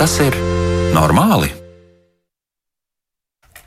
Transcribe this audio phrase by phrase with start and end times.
[0.00, 0.36] Vai tas ir
[0.96, 1.59] normāli?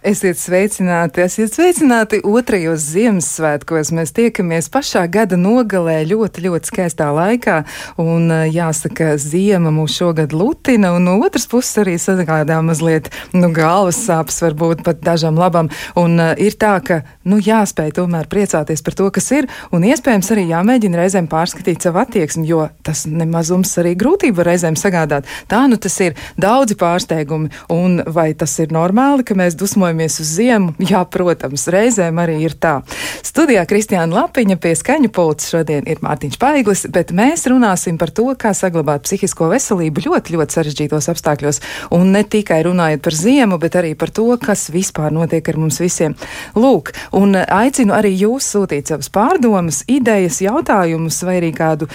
[0.04, 3.94] Esiet sveicināti, esiet sveicināti otrajos Ziemassvētkos.
[3.96, 7.62] Mēs tiekamies pašā gada nogalē ļoti, ļoti skaistā laikā.
[8.04, 14.02] Un jāsaka, ziema mūs šogad lutina, un no otras puses arī sagādā mazliet nu, galvas
[14.04, 15.70] sāpes, varbūt pat dažam labam.
[15.96, 20.34] Un uh, ir tā, ka nu, jāspēj tomēr priecāties par to, kas ir, un iespējams
[20.36, 25.32] arī jāmēģina reizēm pārskatīt savu attieksmi, jo tas nemazums arī grūtību reizēm sagādāt.
[25.48, 29.93] Tā nu tas ir daudzi pārsteigumi, un vai tas ir normāli, ka mēs dusmojamies?
[29.94, 32.82] Gatavojamies uz ziemu, jā, protams, reizēm arī ir tā.
[33.24, 38.34] Studijā Kristiāna Lapiņa pie skaņu pults šodien ir Mārtiņš Paiglis, bet mēs runāsim par to,
[38.36, 41.62] kā saglabāt psihisko veselību ļoti, ļoti sarežģītos apstākļos.
[41.94, 45.80] Un ne tikai runājot par ziemu, bet arī par to, kas vispār notiek ar mums
[45.82, 46.16] visiem.
[46.56, 51.90] Lūk, un aicinu arī jūs sūtīt savas pārdomas, idejas, jautājumus vai arī kādu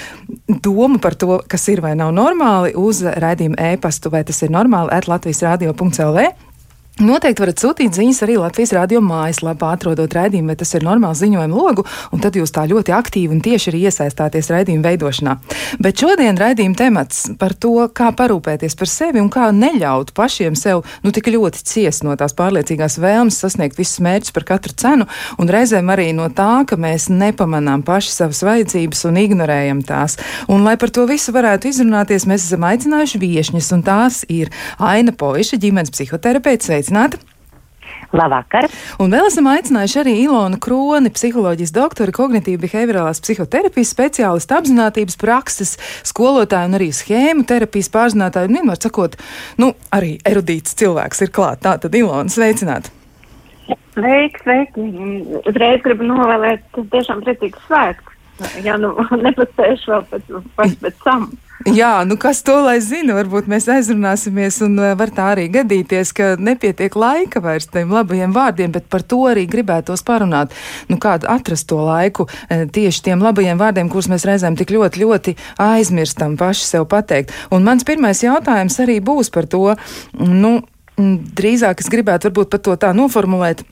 [0.48, 4.94] domu par to, kas ir vai nav normāli uz raidījumu e-pastu, vai tas ir normāli,
[4.94, 6.47] at Latvijas radio.lv
[6.98, 11.54] Noteikti varat sūtīt ziņas arī Latvijas radio mājaslapā, atrodot raidījumu, vai tas ir normāls ziņojuma
[11.54, 15.36] logu, un tad jūs tā ļoti aktīvi un tieši arī iesaistāties raidījuma veidošanā.
[15.78, 20.82] Bet šodien raidījuma temats par to, kā parūpēties par sevi un kā neļaut pašiem sev
[21.04, 25.06] nu tik ļoti ciest no tās pārliecīgās vēlmes sasniegt visus mērķus par katru cenu,
[25.38, 30.18] un reizēm arī no tā, ka mēs nepamanām paši savas vajadzības un ignorējam tās.
[30.50, 34.50] Un, lai par to visu varētu izrunāties, mēs esam aicinājuši viešņas, un tās ir
[34.82, 37.20] Aina Poiša, ģimenes psihoterapeits sveicināti!
[38.12, 38.68] Labvakar!
[39.02, 45.74] Un vēl esam aicinājuši arī Ilonu Kroni, psiholoģijas doktori, kognitīvi behaviorālās psihoterapijas speciālistu, apzinātības prakses
[46.08, 48.48] skolotāju un arī schēmu terapijas pārzinātāju.
[48.48, 49.18] Un vienmēr sakot,
[49.60, 51.60] nu, arī erudīts cilvēks ir klāt.
[51.66, 52.94] Tā tad Ilona sveicināti!
[53.92, 54.86] Sveiki, sveiki!
[55.42, 58.16] Uzreiz gribu novēlēt tiešām priecīgus svētkus.
[58.64, 58.94] Ja nu
[59.26, 61.28] nepaspēšu vēl pēc, pēc, pēc tam.
[61.66, 66.12] Jā, nu kas to lai zina, varbūt mēs aizrunāsimies un eh, var tā arī gadīties,
[66.14, 70.54] ka nepietiek laika vairs tiem labajiem vārdiem, bet par to arī gribētos parunāt.
[70.86, 75.02] Nu, kādu atrast to laiku eh, tieši tiem labajiem vārdiem, kurus mēs reizēm tik ļoti,
[75.02, 77.34] ļoti aizmirstam paši sev pateikt.
[77.50, 79.74] Un mans pirmais jautājums arī būs par to,
[80.14, 80.60] nu,
[80.98, 83.66] drīzāk es gribētu varbūt pat to tā noformulēt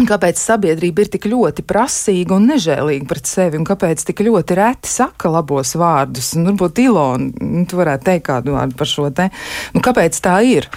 [0.00, 4.88] Kāpēc sabiedrība ir tik ļoti prasīga un nežēlīga pret sevi, un kāpēc tik ļoti reti
[4.88, 6.32] saka labos vārdus?
[6.38, 9.28] Un, varbūt Ilona, nu, tu varētu teikt kādu vārdu par šo te.
[9.74, 10.70] Nu, kāpēc tā ir?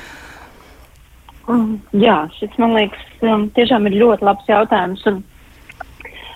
[1.47, 5.05] Um, jā, šis man liekas um, tiešām ir ļoti labs jautājums.
[5.07, 5.23] Un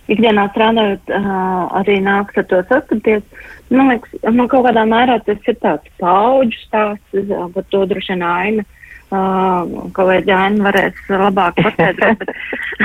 [0.07, 3.27] ikdienā strādājot, uh, arī nāks ar to saskaties.
[3.67, 8.15] Man liekas, man kaut kādā mērā tas ir tāds paudžu stāsts, uh, par to droši
[8.15, 8.67] vien aina
[9.07, 12.25] Uh, kolēģi Aina varēs labāk pateikt,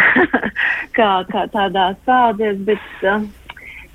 [0.97, 3.25] kā, kā tādā stādies, bet uh,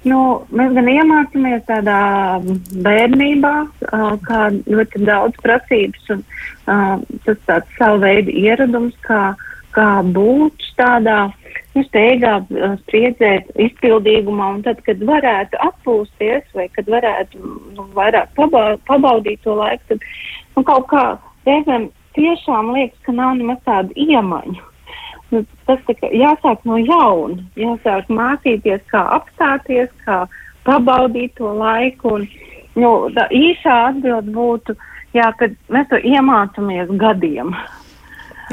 [0.04, 0.20] nu,
[0.52, 2.02] mēs gan iemācāmies tādā
[2.84, 6.26] bērnībā, uh, kā ļoti daudz prasības, un
[6.68, 9.22] uh, tas tāds savu veidu ieradums, kā,
[9.72, 11.30] kā būt tādā
[11.78, 12.42] nu, steigā,
[12.84, 13.38] spriedzē,
[13.70, 17.40] izpildīgumā, un tad, kad varētu atpūsties, vai kad varētu
[17.78, 20.04] nu, vairāk pabaudīt to laiku, tad
[20.58, 21.06] nu, kaut kā
[21.48, 24.66] reizēm tiešām liekas, ka nav nemaz tādu iemaņu.
[25.31, 30.22] Nu, tas ir jāsāk no jauna, jāsāk mācīties, kā apstāties, kā
[30.67, 32.17] pabaudīt to laiku.
[32.19, 32.28] Un,
[32.79, 34.78] nu, tā īsā atbild būtu,
[35.17, 37.51] jā, kad mēs to iemācāmies gadiem.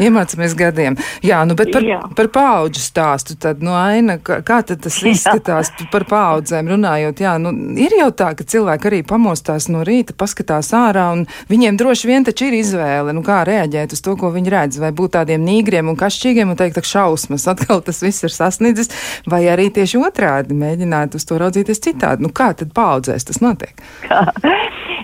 [0.00, 0.96] Iemācāmies gadiem.
[1.22, 2.00] Jā, nu, bet par, Jā.
[2.18, 5.86] par paudžu stāstu tad, nu, Aina, kā, kā tad tas izskatās Jā.
[5.92, 7.22] par paudzēm runājot?
[7.22, 11.78] Jā, nu, ir jau tā, ka cilvēki arī pamostās no rīta, paskatās ārā, un viņiem
[11.78, 15.14] droši vien taču ir izvēle, nu, kā reaģēt uz to, ko viņi redz, vai būt
[15.18, 18.90] tādiem nīgriem un kašķīgiem un teikt, ka šausmas, atkal tas viss ir sasniedzis,
[19.30, 22.26] vai arī tieši otrādi mēģināt uz to raudzīties citādi.
[22.26, 23.78] Nu, kā tad paudzēs tas notiek?
[24.08, 24.26] Kā?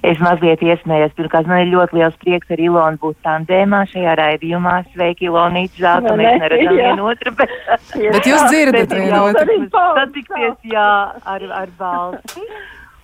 [0.07, 4.77] Es mazliet iesmējos, pirmkārt, man ir ļoti liels prieks ar Ilonu būt tandēmā šajā raidījumā.
[4.95, 7.53] Sveiki, Ilonīt, žēl, ka mēs neredzam vienu bet,
[8.17, 9.59] bet jūs dzirdat vienu otru.
[9.99, 10.89] Satikties, jā,
[11.35, 12.47] ar, ar balsi.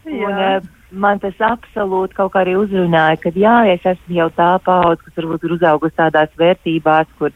[0.07, 0.65] Un, uh,
[0.95, 5.19] man tas absolūti kaut kā arī uzrunāja, ka jā, es esmu jau tā paudze, kas
[5.19, 7.35] varbūt ir uzaugusi tādās vērtībās, kur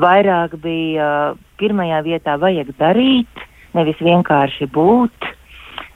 [0.00, 5.32] vairāk bija uh, pirmajā vietā vajag darīt, nevis vienkārši būt.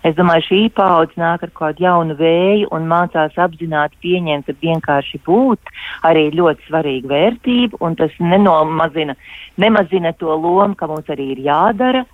[0.06, 5.18] Es domāju, šī paudze nāk ar kādu jaunu vēju un mācās apzināti pieņemt, ka vienkārši
[5.26, 5.72] būt
[6.06, 9.16] arī ļoti svarīga vērtība, un tas nenomazina,
[9.58, 12.04] nemazina to lomu, ka mums arī ir jādara,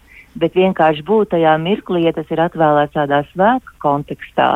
[0.40, 4.54] bet vienkārši būt tajā mirklī, ja tas ir atvēlēts tādā svētku kontekstā.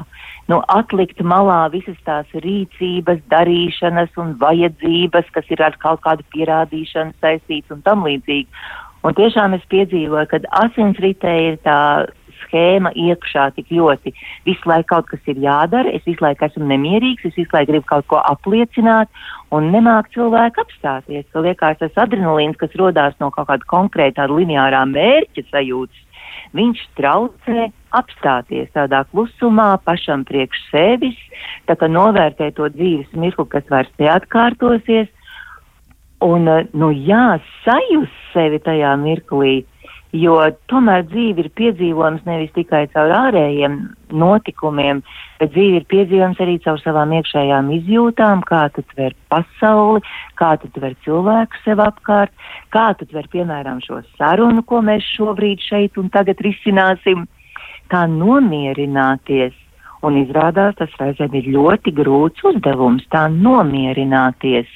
[0.49, 7.19] Nu, atlikt malā visas tās rīcības, darīšanas un vajadzības, kas ir ar kaut kādu pierādīšanu
[7.21, 8.47] saistīts un tam līdzīgi.
[9.07, 11.81] Un tiešām es piedzīvoju, ka asinsritē ir tā
[12.47, 14.15] schēma iekšā tik ļoti.
[14.47, 17.91] Visu laiku kaut kas ir jādara, es visu laiku esmu nemierīgs, es visu laiku gribu
[17.91, 19.13] kaut ko apliecināt
[19.55, 21.27] un nemāk cilvēku apstāties.
[21.33, 26.03] Ka liekas, tas adrenalīns, kas rodās no kaut kāda konkrētā lineārā mērķa sajūtas,
[26.57, 31.19] viņš traucē apstāties tādā klusumā, pašam priekš sevis,
[31.69, 35.13] tā kā novērtē to dzīves mirkli, kas vairs neatkārtosies.
[36.25, 39.67] Un, nu, jā, sajust sevi tajā mirklī,
[40.17, 40.37] jo
[40.71, 43.79] tomēr dzīve ir piedzīvojums nevis tikai caur ārējiem
[44.17, 45.03] notikumiem,
[45.41, 50.03] bet dzīve ir piedzīvojums arī caur savām iekšējām izjūtām, kā tu tver pasauli,
[50.41, 52.33] kā tu tver cilvēku sev apkārt,
[52.75, 57.27] kā tu tver, piemēram, šo sarunu, ko mēs šobrīd šeit un tagad risināsim,
[57.93, 59.55] kā nomierināties.
[60.07, 64.69] Un izrādās, tas reizēm ir ļoti grūts uzdevums, tā nomierināties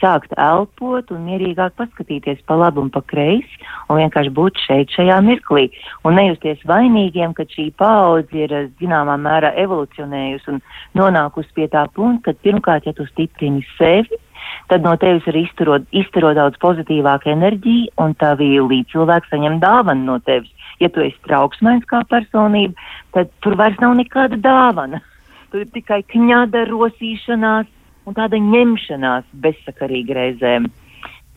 [0.00, 5.18] sākt elpot un mierīgāk paskatīties pa labu un pa kreisi un vienkārši būt šeit, šajā
[5.26, 5.68] mirklī.
[6.06, 10.62] Un nejusties vainīgiem, ka šī paudze ir zināmā mērā evolucionējusi un
[10.98, 14.20] nonākusi pie tā punkta, ka pirmkārt, ja tu stiprini sevi,
[14.68, 20.18] tad no tevis ir izturo, izturo daudz pozitīvāka enerģija un tavi līdzcilvēki saņem dāvanu no
[20.24, 20.52] tevis.
[20.78, 22.76] Ja tu esi trauksmēns kā personība,
[23.16, 25.02] tad tur vairs nav nekāda dāvana.
[25.50, 27.66] Tur ir tikai kņada rosīšanās,
[28.08, 30.68] un tāda ņemšanās bezsakarīgi reizēm.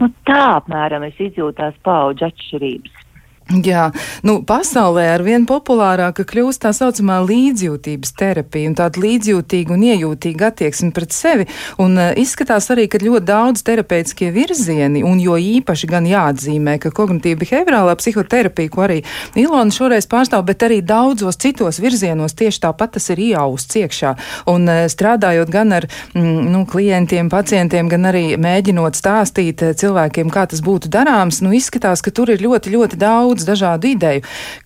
[0.01, 3.00] Nu, tā apmēram es izjūtu tās paudžu atšķirības.
[3.51, 3.89] Jā,
[4.23, 10.51] nu, pasaulē ar vien populārāka kļūst tā saucamā līdzjūtības terapija un tāda līdzjūtīga un iejūtīga
[10.51, 11.47] attieksme pret sevi.
[11.81, 16.93] Un uh, izskatās arī, ka ļoti daudz terapeitiskie virzieni, un jo īpaši gan jāatzīmē, ka
[16.95, 19.01] kognitīva behaviorālā psihoterapija, ko arī
[19.39, 24.13] Ilona šoreiz pārstāv, bet arī daudzos citos virzienos tieši tāpat tas ir iausts iekšā.
[24.53, 30.47] Un uh, strādājot gan ar mm, nu, klientiem, pacientiem, gan arī mēģinot stāstīt cilvēkiem, kā
[30.47, 34.21] tas būtu darāms, nu, izskatās, ka tur ir ļoti, ļoti daudz daudz dažādu ideju.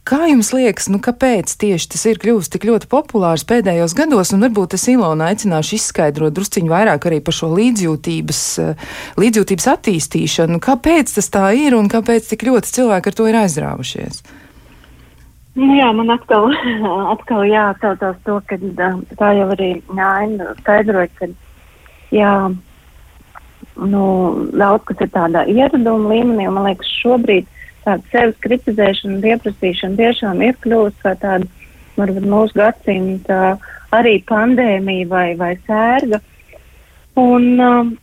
[0.05, 4.43] Kā jums liekas, nu, kāpēc tieši tas ir kļuvis tik ļoti populārs pēdējos gados, un
[4.45, 8.75] varbūt es Ilona aicināšu izskaidrot drusciņu vairāk arī par šo līdzjūtības, eh,
[9.17, 10.59] līdzjūtības attīstīšanu.
[10.59, 14.23] Kāpēc tas tā ir un kāpēc tik ļoti cilvēki ar to ir aizrāvušies?
[15.55, 16.51] Nu, jā, man atkal,
[17.15, 18.59] atkal jāatcaucās to, ka
[19.15, 21.31] tā jau arī Nāina skaidroja, ka
[22.11, 22.51] jā,
[23.75, 24.05] nu,
[24.53, 27.47] daudz kas ir tādā ieraduma līmenī, man liekas, šobrīd
[27.85, 31.47] tāda sevis kritizēšana, pieprasīšana tiešām ir kļuvusi kā tāda,
[31.95, 33.55] varbūt mūsu gadsimta
[33.95, 36.19] arī pandēmija vai, vai sērga.
[37.15, 37.93] Un, um,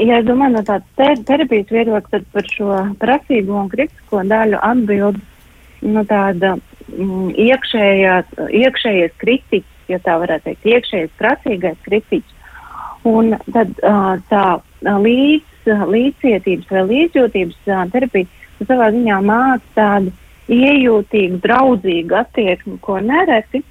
[0.00, 4.60] ja es domāju no tādas ter terapijas viedokļa, tad par šo prasību un kritisko daļu
[4.64, 5.20] atbild
[5.82, 8.18] nu, tāda mm, iekšējā,
[8.62, 12.38] iekšējais kritiķis, ja tā varētu teikt, iekšējais prasīgais kritiķis.
[13.08, 14.44] Un tad uh, tā
[14.82, 20.12] līdz, līdzcietības vai līdzjūtības uh, terapija savā ziņā māca tādu
[20.52, 23.62] iejūtīgu, draudzīgu attieksmi, ko nereti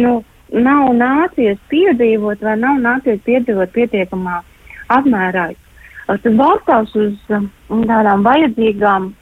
[0.00, 0.20] nu,
[0.50, 4.40] nav nācies piedzīvot vai nav nācies piedzīvot pietiekamā
[4.90, 5.50] apmērā.
[6.10, 7.46] Tas balstās uz um,
[7.86, 9.12] tādām vajadzīgām,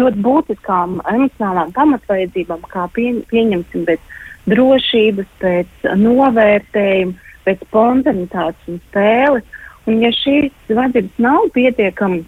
[0.00, 4.14] ļoti būtiskām emocionālām pamatvajadzībām, kā pie, pieņemsim pēc
[4.48, 9.54] drošības, pēc novērtējuma, pēc spontanitātes un spēles.
[9.88, 12.24] Un ja šīs vajadzības nav pietiekami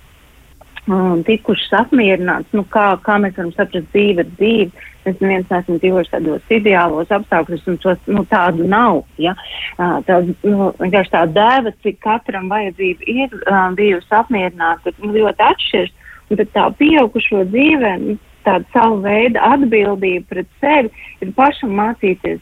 [0.91, 2.51] um, tikušas apmierināts.
[2.57, 4.87] Nu, kā, kā mēs varam saprast, dzīve ir dzīve.
[5.07, 9.01] Mēs neviens neesam dzīvojuši tādos ideālos apstākļos, un tos, nu, tādu nav.
[9.23, 9.33] Ja?
[9.79, 10.73] Uh, tā, nu,
[11.15, 15.97] tā dēva, cik katram vajadzība ir uh, bijusi apmierināta, nu, ļoti atšķiras.
[16.31, 22.41] Un tad tā pieaugušo dzīvē, nu, tāda savu veidu atbildība pret sevi ir pašam mācīties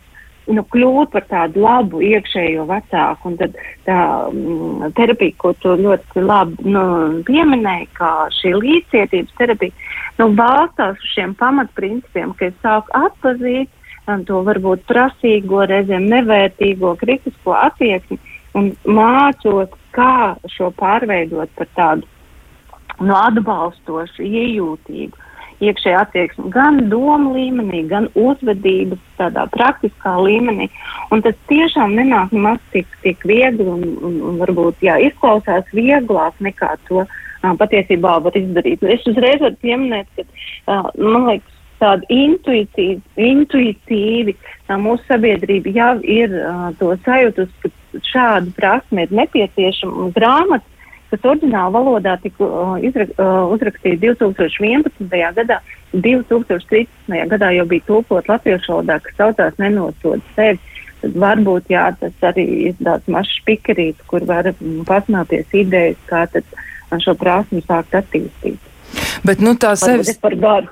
[0.48, 3.30] nu, kļūt par tādu labu iekšējo vecāku.
[3.30, 3.98] Un tad tā
[4.32, 6.84] mm, terapija, ko tu ļoti labi nu,
[7.28, 9.88] pieminēji, kā šī līdzcietības terapija,
[10.20, 13.70] nu, balstās uz šiem pamatprincipiem, ka es sāku atpazīt
[14.06, 18.20] um, to varbūt prasīgo, reizēm nevērtīgo, kritisko attieksmi
[18.58, 22.08] un mācot, kā šo pārveidot par tādu
[22.98, 25.27] nu, atbalstošu, iejūtīgu
[25.64, 30.68] iekšējā attieksme gan domu līmenī, gan uzvedības tādā praktiskā līmenī.
[31.14, 36.38] Un tas tiešām nenāk maz tik, tik viegli un, un, un varbūt jā, izklausās vieglāk
[36.44, 38.84] nekā to uh, patiesībā var izdarīt.
[38.86, 44.34] Es uzreiz varu pieminēt, ka uh, man liekas, tāda intuitīvi, intuitīvi
[44.66, 47.70] tā mūsu sabiedrība jau ir uh, to sajūtus, ka
[48.10, 50.10] šāda prasme ir nepieciešama.
[50.16, 50.77] Grāmata
[51.10, 55.08] kas oriģināla valodā tika uh, izra, uh, uzrakstīta 2011.
[55.38, 55.60] gadā.
[55.92, 56.88] 2013.
[57.30, 60.60] gadā jau bija tulkot latviešu valodā, kas saucās Nenosod sevi.
[60.98, 64.50] Tad varbūt jā, tas arī ir tāds mazs spikerīts, kur var
[64.88, 66.48] pasmēties idejas, kā tad
[67.04, 68.58] šo prasmu sākt attīstīt.
[69.26, 70.10] Bet, nu, tā sevis...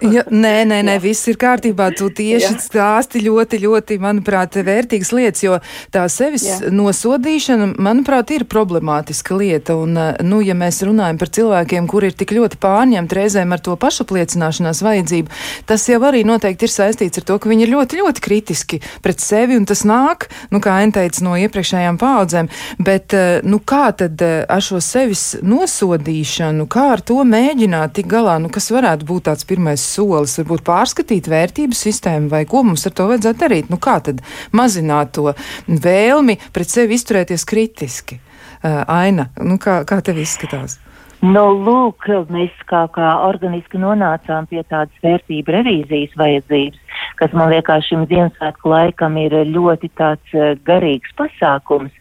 [0.02, 1.88] Ja, nē, nē, nē, viss ir kārtībā.
[1.96, 2.60] Tu tieši Jā.
[2.62, 5.58] stāsti ļoti, ļoti, manuprāt, vērtīgas lietas, jo
[5.94, 6.70] tā sevis Jā.
[6.74, 9.76] nosodīšana, manuprāt, ir problemātiska lieta.
[9.80, 13.76] Un, nu, ja mēs runājam par cilvēkiem, kuri ir tik ļoti pārņemti reizēm ar to
[13.80, 15.32] pašapliecināšanās vajadzību,
[15.68, 19.22] tas jau arī noteikti ir saistīts ar to, ka viņi ir ļoti, ļoti kritiski pret
[19.22, 22.50] sevi, un tas nāk, nu, kā Aina teica, no iepriekšējām paudzēm.
[22.82, 23.14] Bet,
[23.46, 28.25] nu, kā tad ar šo sevis nosodīšanu, kā ar to mēģināt tikt galā?
[28.42, 30.37] Nu, kas varētu būt tāds pirmais solis?
[30.40, 33.71] Varbūt pārskatīt vērtību sistēmu vai ko mums ar to vajadzētu darīt?
[33.73, 34.23] Nu, kā tad
[34.56, 35.33] mazināt to
[35.66, 38.21] vēlmi pret sevi izturēties kritiski?
[38.56, 40.80] Uh, Aina, nu, kā, kā tev izskatās?
[41.25, 47.87] Nu, lūk, mēs kā, kā organiski nonācām pie tādas vērtību revīzijas vajadzības, kas man liekas
[47.88, 51.95] šim Ziemassvētku laikam ir ļoti tāds uh, garīgs pasākums.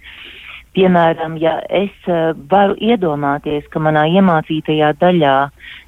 [0.75, 5.36] Piemēram, ja es uh, varu iedomāties, ka manā iemācītajā daļā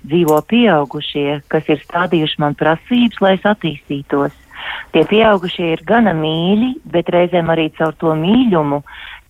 [0.08, 4.36] dzīvo pieaugušie, kas ir stādījuši man prasības, lai es attīstītos.
[4.96, 8.82] Tie pieaugušie ir gana mīļi, bet reizēm arī caur to mīļumu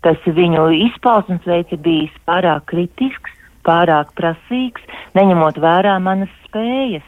[0.06, 3.34] tas viņu izpausmes veids ir bijis pārāk kritisks,
[3.68, 4.84] pārāk prasīgs,
[5.18, 7.06] neņemot vērā manas spējas.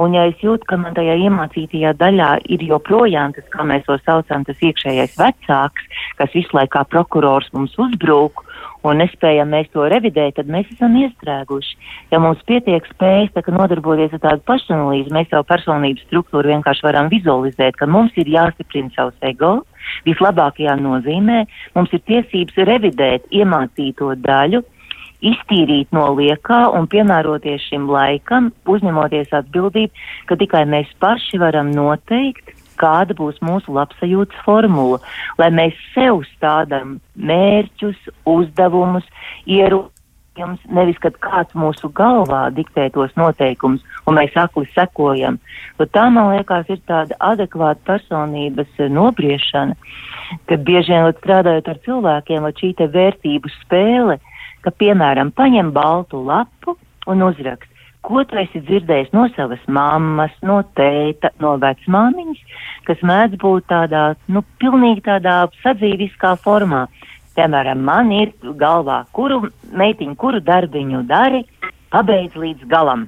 [0.00, 3.98] Un ja es jūtu, ka man tajā iemācītajā daļā ir joprojām tas, kā mēs to
[4.06, 8.44] saucam, tas iekšējais vecāks, kas visu laiku kā prokurors mums uzbrūk
[8.88, 11.76] un nespējam mēs to revidēt, tad mēs esam iestrēguši.
[12.12, 17.78] Ja mums pietiek spējas nodarboties ar tādu pašanalīzi, mēs savu personības struktūru vienkārši varam vizualizēt,
[17.78, 19.60] ka mums ir jāstiprina savs ego.
[20.06, 21.44] Vislabākajā nozīmē
[21.76, 24.62] mums ir tiesības revidēt iemācīto daļu,
[25.22, 32.52] iztīrīt no liekā un piemēroties šim laikam, uzņemoties atbildību, ka tikai mēs paši varam noteikt,
[32.82, 35.00] kāda būs mūsu labsajūtas formula,
[35.38, 37.98] lai mēs sev stādām mērķus,
[38.28, 39.06] uzdevumus,
[39.46, 45.38] ierosinājumus, nevis kad kāds mūsu galvā diktē tos noteikumus un mēs akli sekojam.
[45.78, 49.76] Bet tā, man liekas, ir tāda adekvāta personības nobriešana,
[50.48, 54.18] ka bieži vien strādājot ar cilvēkiem, šī vērtību spēle
[54.64, 56.76] ka, piemēram, paņem baltu lapu
[57.10, 57.68] un uzrakst,
[58.02, 62.42] ko tu esi dzirdējis no savas mammas, no tēta, no vecmāmiņas,
[62.88, 66.86] kas mēdz būt tādā, nu, pilnīgi tādā sadzīviskā formā.
[67.36, 71.46] Piemēram, man ir galvā, kuru meitiņu, kuru darbiņu dari,
[71.94, 73.06] pabeidz līdz galam.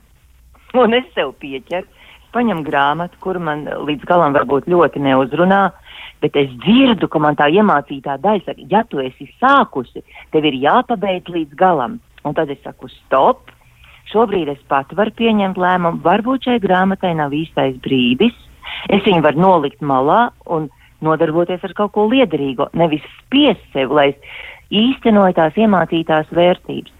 [0.74, 1.86] Un es sev pieķeru,
[2.34, 5.66] paņem grāmatu, kur man līdz galam varbūt ļoti neuzrunā,
[6.24, 10.56] bet es dzirdu, ka man tā iemācītā daļa saka, ja tu esi sākusi, tev ir
[10.62, 11.98] jāpabeidz līdz galam.
[12.24, 13.52] Un tad es saku, stop,
[14.12, 18.32] šobrīd es pat varu pieņemt lēmumu, varbūt šai grāmatai nav īstais brīdis,
[18.88, 20.70] es viņu varu nolikt malā un
[21.04, 24.34] nodarboties ar kaut ko liederīgu, nevis spiest sev, lai es
[24.72, 26.92] īstenoju tās iemācītās vērtības.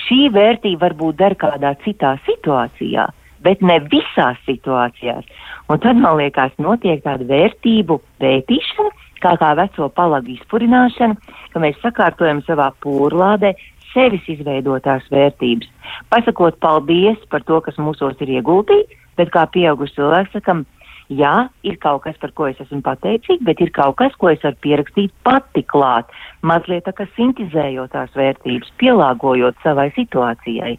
[0.00, 3.04] Šī vērtība varbūt der kādā citā situācijā,
[3.44, 5.26] bet ne visās situācijās.
[5.70, 11.78] Un tad, man liekas, notiek tāda vērtību pētīšana, kā kā veco palagu izpurināšana, ka mēs
[11.84, 13.54] sakārtojam savā pūrlādē
[13.92, 15.68] sevis izveidotās vērtības.
[16.12, 20.64] Pasakot paldies par to, kas mūsos ir ieguldīts, bet kā pieauguši cilvēki sakam,
[21.10, 24.42] jā, ir kaut kas, par ko es esmu pateicīga, bet ir kaut kas, ko es
[24.46, 26.10] varu pierakstīt pati klāt,
[26.46, 30.76] mazliet tā kā sintizējot tās vērtības, pielāgojot savai situācijai.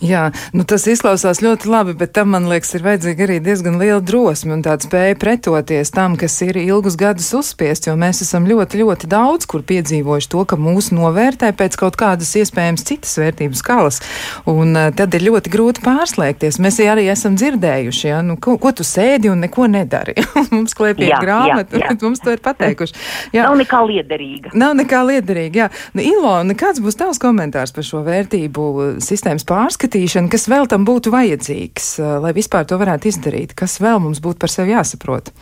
[0.00, 4.00] Jā, nu tas izklausās ļoti labi, bet tam, man liekas, ir vajadzīga arī diezgan liela
[4.00, 8.80] drosme un tāda spēja pretoties tam, kas ir ilgus gadus uzspiest, jo mēs esam ļoti,
[8.80, 14.00] ļoti daudz kur piedzīvojuši to, ka mūs novērtē pēc kaut kādas iespējams citas vērtības skalas,
[14.48, 16.62] un uh, tad ir ļoti grūti pārslēgties.
[16.64, 20.16] Mēs arī esam dzirdējuši, ja, nu, ko, ko tu sēdi un neko nedari.
[20.54, 22.96] mums klēpīja grāmata, bet mums to ir pateikuši.
[23.36, 23.50] Jā.
[23.50, 24.56] Nav nekā liederīga.
[24.56, 25.68] Nav nekā liederīga, jā.
[25.92, 28.64] Nu, Ilona, kāds būs tavs komentārs par šo vērtību
[29.04, 29.89] sistēmas pārskatu?
[29.90, 33.54] Izskatīšana, kas vēl tam būtu vajadzīgs, lai vispār to varētu izdarīt?
[33.54, 35.32] Kas vēl mums būtu par sevi jāsaprot?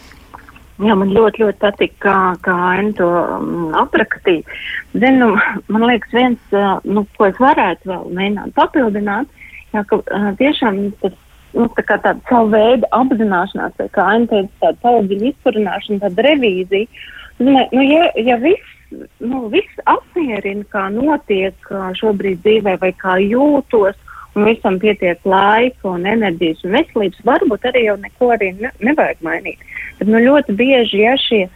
[0.78, 4.46] Jā, man ļoti, ļoti patīk, kā, kā Aina to um, aprakstīja.
[4.94, 5.34] Zinu,
[5.68, 9.26] man liekas, viens, uh, nu, ko es varētu vēl mēģināt papildināt,
[9.74, 11.16] jā, ka uh, tiešām tas,
[11.56, 16.28] nu, tā kā tāda savu veidu apzināšanās, vai kā Aina teica, tāda pauģiņa izpurināšana, tāda
[16.28, 17.06] revīzija.
[17.42, 18.74] Nu, ja, ja viss,
[19.18, 23.98] nu, viss apmierina, kā notiek uh, šobrīd dzīvē, vai kā jūtos,
[24.36, 29.22] un visam pietiek laika un enerģijas un veselības, varbūt arī jau neko arī ne, nevajag
[29.26, 29.62] mainīt.
[29.98, 31.46] Bet nu, ļoti bieži, ja šie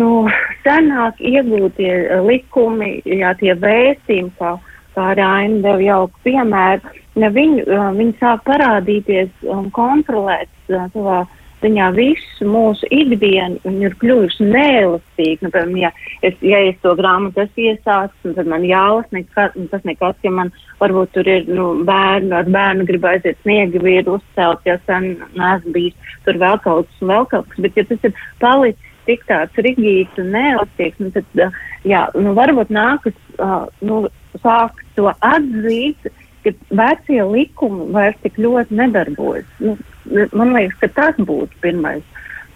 [0.00, 0.26] nu,
[0.64, 4.56] senāk iegūtie uh, likumi, ja tie vēstījumi, kā,
[4.96, 11.24] kā Raina deva jauku piemēru, viņi, uh, viņi sāk parādīties un kontrolēt uh,
[11.64, 15.42] savā ziņā visu mūsu ikdienu ir kļuvusi neelastīga.
[15.42, 15.90] Nu, piemēram, ja
[16.22, 19.22] es, ja es to grāmatu esmu iesācis, tad man jālasa,
[19.70, 24.18] tas nekas, ja man varbūt tur ir nu, bērni, ar bērnu grib aiziet sniega vīru
[24.18, 25.94] uzcelt, ja sen neesmu bijis
[26.24, 30.16] tur vēl kaut kas, vēl kaut kas, bet ja tas ir palicis tik tāds rigīts
[30.18, 31.50] un neelastīgs, nu, tad,
[31.84, 34.06] jā, nu, varbūt nākas, uh, nu,
[34.40, 36.08] sākt to atzīt,
[36.44, 39.48] ka vecie likumi vairs tik ļoti nedarbojas.
[39.60, 39.76] Nu,
[40.36, 42.04] man liekas, ka tas būtu pirmais.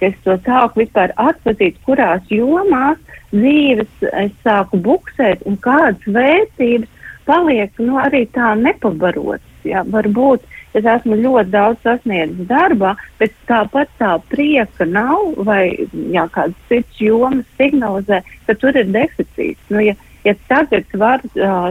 [0.04, 3.00] Es to sāku vispār atpazīt, kurās jomās
[3.33, 6.95] dzīves es sāku buksēt un kādas vērtības
[7.28, 9.45] paliek nu, arī tā nepabarotas.
[9.66, 9.83] Ja?
[9.85, 10.45] Varbūt
[10.78, 17.02] es esmu ļoti daudz sasniedzis darbā, bet tāpat tā prieka nav vai jā, kādas citas
[17.02, 19.66] jomas signalizē, ka tur ir deficīts.
[19.73, 21.25] Nu, ja, ja tagad var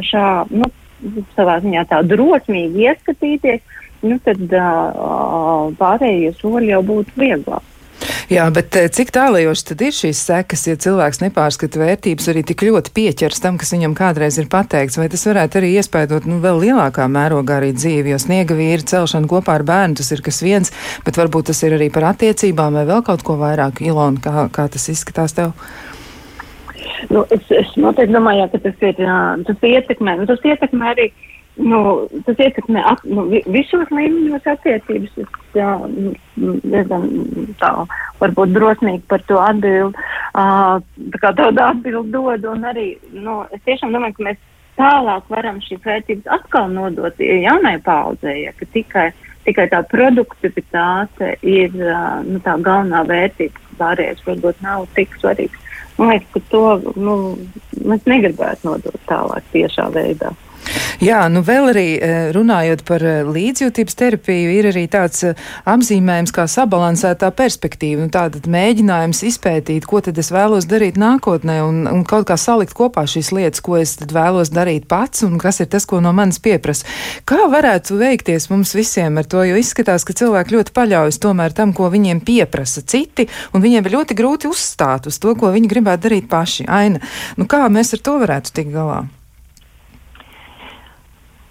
[0.05, 0.69] šā, nu,
[1.38, 7.74] savā ziņā tā drosmīgi ieskatīties, nu, tad uh, pārējie soļi jau būtu vieglāk.
[8.27, 12.92] Jā, bet cik tālajoši tad ir šīs sekas, ja cilvēks nepārskata vērtības arī tik ļoti
[12.94, 17.08] pieķers tam, kas viņam kādreiz ir pateikts, vai tas varētu arī iespaidot nu, vēl lielākā
[17.12, 20.74] mērogā arī dzīvi, jo sniega vīri celšana kopā ar bērnu tas ir kas viens,
[21.08, 23.80] bet varbūt tas ir arī par attiecībām vai vēl kaut ko vairāk.
[23.88, 25.56] Ilona, kā, kā tas izskatās tev?
[27.10, 29.01] Nu, es, es noteikti domāju, ka tas, ir,
[29.48, 31.10] tas ietekmē, nu, tas ietekmē arī.
[31.58, 31.80] Nu,
[32.27, 35.16] tas ietekmē at, nu, visos līmeņos attiecības.
[35.24, 35.72] Es jā,
[36.38, 37.08] diezgan
[37.62, 37.72] tā,
[38.22, 40.06] varbūt drosmīgi par to atbildi.
[40.38, 40.77] Uh,
[41.16, 44.44] tā kā tādu atbildi dod, un arī, nu, es tiešām domāju, ka mēs
[44.77, 49.08] tālāk varam šīs vērtības atkal nodot jaunai paudzei, ja, ka tikai,
[49.48, 55.66] tikai tā produktivitāte ir uh, nu, tā galvenā vērtība, pārējais varbūt nav tik svarīgs.
[55.98, 57.16] Man liekas, ka to nu,
[57.82, 60.34] mēs negribētu nodot tālāk tiešā veidā.
[61.03, 65.33] Jā, nu vēl arī e, runājot par e, līdzjūtības terapiju, ir arī tāds e,
[65.69, 68.01] apzīmējums kā sabalansētā perspektīva.
[68.01, 72.74] Nu, tātad mēģinājums izpētīt, ko tad es vēlos darīt nākotnē un, un kaut kā salikt
[72.77, 76.15] kopā šīs lietas, ko es tad vēlos darīt pats un kas ir tas, ko no
[76.18, 76.87] manis pieprasa.
[77.29, 81.75] Kā varētu veikties mums visiem ar to, jo izskatās, ka cilvēki ļoti paļaujas tomēr tam,
[81.77, 86.07] ko viņiem pieprasa citi, un viņiem ir ļoti grūti uzstāt uz to, ko viņi gribētu
[86.09, 86.65] darīt paši.
[86.65, 87.03] Aina,
[87.37, 89.05] nu kā mēs ar to varētu tikt galā?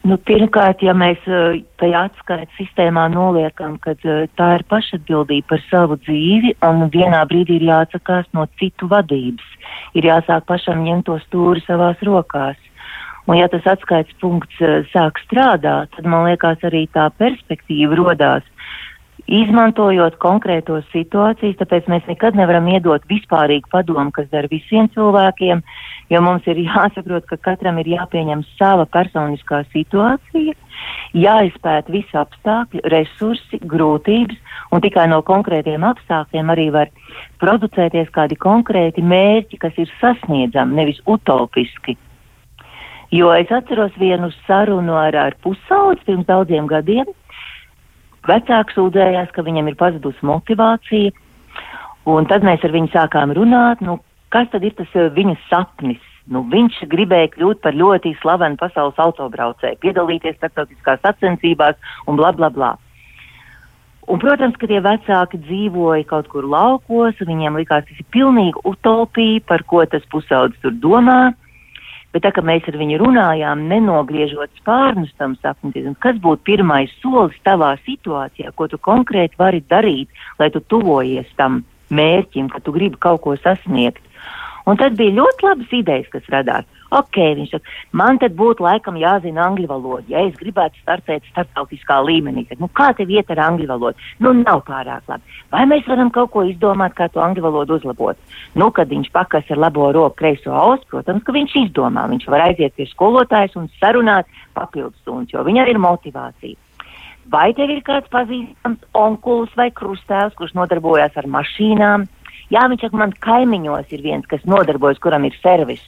[0.06, 5.62] Nu, pirmkārt, ja mēs uh, tajā atskaites sistēmā noliekam, ka uh, tā ir pašatbildība par
[5.66, 9.48] savu dzīvi un vienā brīdī ir jāatsakās no citu vadības,
[9.98, 12.60] ir jāsāk pašam ņemt to stūri savās rokās.
[13.26, 18.46] Un ja tas atskaites punkts uh, sāk strādāt, tad man liekas arī tā perspektīva rodās
[19.26, 25.62] izmantojot konkrētos situācijas, tāpēc mēs nekad nevaram iedot vispārīgu padomu, kas der visiem cilvēkiem,
[26.14, 30.54] jo mums ir jāsaprot, ka katram ir jāpieņem sava personiskā situācija,
[31.16, 34.38] jāizpēt visi apstākļi, resursi, grūtības,
[34.70, 36.92] un tikai no konkrētiem apstākļiem arī var
[37.42, 41.98] producēties kādi konkrēti mērķi, kas ir sasniedzami, nevis utopiski.
[43.14, 47.06] Jo es atceros vienu sarunu ar, ar pusaudzi pirms daudziem gadiem,
[48.26, 51.14] Vecāks sūdzējās, ka viņam ir pazudusi motivācija,
[52.10, 54.00] un tad mēs ar viņu sākām runāt, nu,
[54.34, 56.02] kas tad ir tas eh, viņa sapnis.
[56.26, 61.78] Nu, viņš gribēja kļūt par ļoti slavenu pasaules autobraucēju, piedalīties starptautiskās sacensībās
[62.10, 62.72] un bla bla bla.
[64.10, 69.42] Un, protams, ka tie vecāki dzīvoja kaut kur laukos, viņiem likās, tas ir pilnīgi utopija,
[69.46, 71.32] par ko tas pusaudzis tur domā.
[72.16, 77.36] Bet tā kā mēs ar viņu runājām, nenogriežot spārnus tam sapnim, kas būtu pirmais solis
[77.44, 80.08] tavā situācijā, ko tu konkrēti vari darīt,
[80.40, 81.58] lai tu tuvojies tam
[81.92, 84.00] mērķim, ka tu gribi kaut ko sasniegt.
[84.66, 86.66] Un tad bija ļoti labas idejas, kas radās.
[86.94, 91.98] Ok, viņš saka, man tad būtu laikam jāzina angļu valoda, ja es gribētu startēt starptautiskā
[92.06, 92.44] līmenī.
[92.48, 94.10] Tad, nu, kā tev iet ar angļu valodu?
[94.22, 95.38] Nu, nav pārāk labi.
[95.54, 98.18] Vai mēs varam kaut ko izdomāt, kā to angļu valodu uzlabot?
[98.58, 102.08] Nu, kad viņš pakas ar labo roku kreiso ausu, protams, ka viņš izdomā.
[102.10, 106.58] Viņš var aiziet pie skolotājas un sarunāt papildus stundas, jo viņam ir motivācija.
[107.30, 112.06] Vai tev ir kāds pazīstams onkulis vai krustēvs, kurš nodarbojas ar mašīnām?
[112.52, 115.82] Jā, viņš saka, man kaimiņos ir viens, kas nodarbojas, kuram ir servis.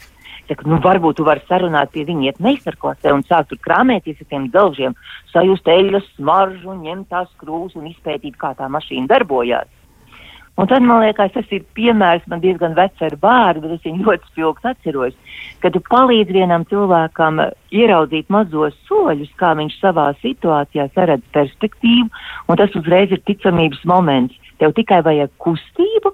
[0.48, 4.30] Saka, nu, varbūt tu vari sarunāt pie viņa, iet meistarklasē un sākt tur krāmēties ar
[4.32, 4.94] tiem delžiem,
[5.32, 9.68] sajust eļļas smaržu, ņemt tās krūs un izpētīt, kā tā mašīna darbojās.
[10.58, 14.06] Un tad man liekas, tas ir piemērs man diezgan vecs ar bērnu, bet es viņu
[14.08, 17.38] ļoti spilgti atceros, kad tu palīdz vienam cilvēkam
[17.70, 22.08] ieraudzīt mazos soļus, kā viņš savā situācijā saredz perspektīvu,
[22.50, 24.34] un tas uzreiz ir ticamības moments.
[24.58, 26.10] Tev tikai vajag kustību,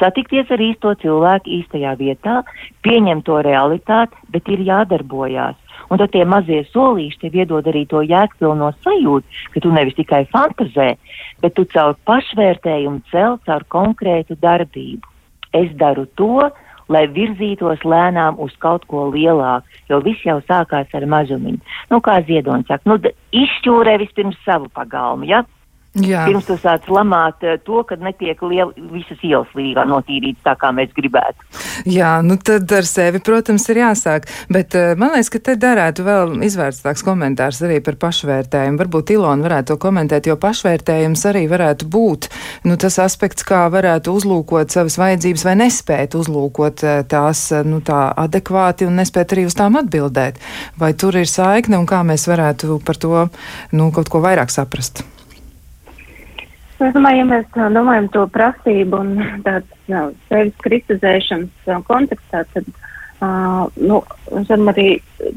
[0.00, 2.40] satikties ar īsto cilvēku īstajā vietā,
[2.84, 5.58] pieņemt to realitāti, bet ir jādarbojās.
[5.90, 10.22] Un tad tie mazie solīši tev iedod arī to jēgpilno sajūtu, ka tu nevis tikai
[10.30, 10.92] fantazē,
[11.42, 15.02] bet tu caur pašvērtējumu cel caur konkrētu darbību.
[15.58, 16.46] Es daru to,
[16.90, 21.58] lai virzītos lēnām uz kaut ko lielāku, jo viss jau sākās ar mazumiņu.
[21.90, 22.98] Nu, kā Ziedonis saka, nu,
[23.42, 25.42] izšķūrē vispirms savu pagalmu, ja?
[25.98, 26.22] Jā.
[26.28, 30.70] Pirms tu sāc lamāt uh, to, ka netiek liel, visas ielas līgā notīrītas tā, kā
[30.70, 31.48] mēs gribētu.
[31.90, 34.28] Jā, nu tad ar sevi, protams, ir jāsāk.
[34.54, 38.78] Bet uh, man liekas, ka te darētu vēl izvērstāks komentārs arī par pašvērtējumu.
[38.84, 42.30] Varbūt Ilona varētu to komentēt, jo pašvērtējums arī varētu būt
[42.70, 48.12] nu, tas aspekts, kā varētu uzlūkot savas vajadzības vai nespēt uzlūkot uh, tās nu, tā
[48.14, 50.38] adekvāti un nespēt arī uz tām atbildēt.
[50.78, 53.26] Vai tur ir saikne un kā mēs varētu par to
[53.74, 55.02] nu, kaut ko vairāk saprast?
[56.80, 59.10] Es domāju, ja mēs domājam to prasību un
[59.44, 63.98] tāds jā, sevis kritizēšanas kontekstā, tad uh, nu,
[64.30, 64.86] varam arī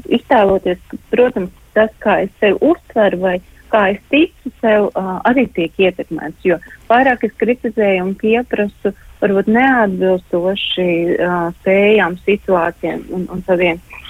[0.08, 3.34] iztēloties, ka, protams, tas, kā es sevi uztveru vai
[3.74, 6.46] kā es ticu sev, uh, arī tiek ietekmēts.
[6.48, 14.03] Jo vairāk es kritizēju un pieprasu varbūt neatbilstoši uh, spējām, situācijām un, un saviem uh,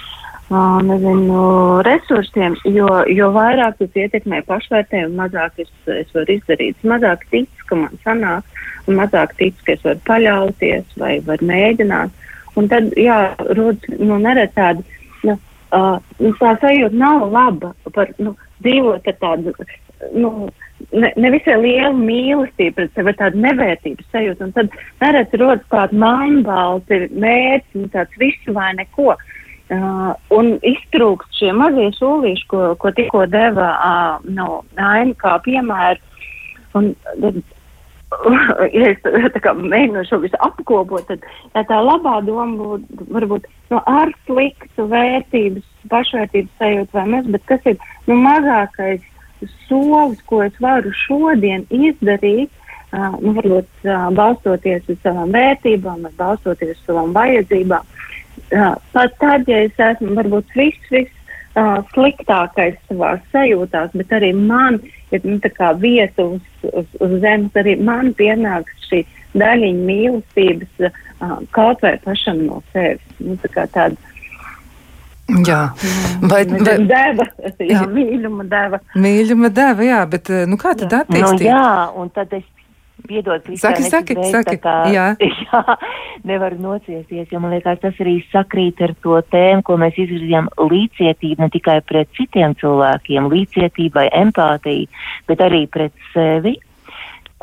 [0.49, 7.49] nezinu, resursiem, jo, jo vairāk tas ietekmē pašvērtējumu, mazāk es, es varu izdarīt, mazāk tic,
[7.65, 8.43] ka man sanāk,
[8.85, 12.11] un mazāk tic, ka es varu paļauties vai varu mēģināt.
[12.55, 14.85] Un tad, jā, rodas, nu, neredz tādi,
[15.25, 15.33] nu,
[15.73, 15.97] uh,
[16.39, 19.53] tā sajūta nav laba par, nu, dzīvot ar tādu,
[20.13, 20.29] nu,
[20.93, 24.45] ne, nevisai lielu mīlestību pret sevi, tādu nevērtības sajūtu.
[24.45, 29.15] Un tad neredz rodas tāda manbalti mērķi, nu, tāds visu vai neko.
[29.17, 29.33] Uh,
[29.65, 35.97] Uh, un iztrūkst šie mazie solīši, ko, ko tikko deva uh, no Aina kā piemēru.
[36.77, 37.39] Un, tad,
[38.77, 39.07] ja es
[39.57, 41.25] mēģinu šo visu apkopot, tad
[41.55, 47.49] ja tā labā doma būtu varbūt no ar sliktu vērtības, pašvērtības sajūtu vai mēs, bet
[47.49, 49.01] kas ir nu, mazākais
[49.65, 52.53] solis, ko es varu šodien izdarīt,
[52.93, 57.95] uh, nu, varbūt uh, balstoties uz savām vērtībām, balstoties uz savām vajadzībām
[58.95, 61.11] pat tad, ja es esmu varbūt viss, viss
[61.55, 64.79] uh, sliktākais savā sajūtās, bet arī man
[65.15, 65.39] ir nu,
[65.81, 72.45] vieta uz, uz, uz zemes, arī man pienāks šī daļiņa mīlestības uh, kaut vai pašam
[72.47, 73.03] no sevis.
[73.19, 73.95] Nu, tā tāda,
[75.25, 75.71] Jā,
[76.21, 77.25] vai tā ir deva?
[77.73, 78.79] Jā, mīļuma deva.
[78.93, 81.47] Mīļuma deva, jā, bet nu, kā tad attīstīt?
[81.47, 82.45] Nu, jā, un tad es
[83.05, 84.57] Piedod, Kristā, saki, saki, saki.
[84.63, 85.07] Kā, jā.
[85.45, 85.75] jā,
[86.27, 91.43] nevaru nociesties, jo man liekas, tas arī sakrīt ar to tēmu, ko mēs izvirzījām līdzcietību
[91.43, 94.87] ne tikai pret citiem cilvēkiem, līdzcietību vai empātiju,
[95.29, 96.55] bet arī pret sevi,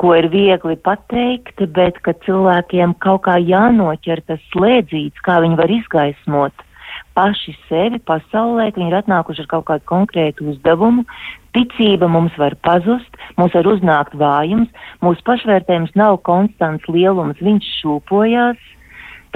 [0.01, 5.77] ko ir viegli pateikt, bet ka cilvēkiem kaut kā jānoķer tas slēdzīts, kā viņi var
[5.77, 6.67] izgaismot
[7.17, 11.05] paši sevi pasaulē, ka viņi ir atnākuši ar kaut kādu konkrētu uzdevumu.
[11.53, 14.69] Ticība mums var pazust, mums var uznākt vājums,
[15.05, 18.63] mūsu pašvērtējums nav konstants lielums, viņš šūpojās,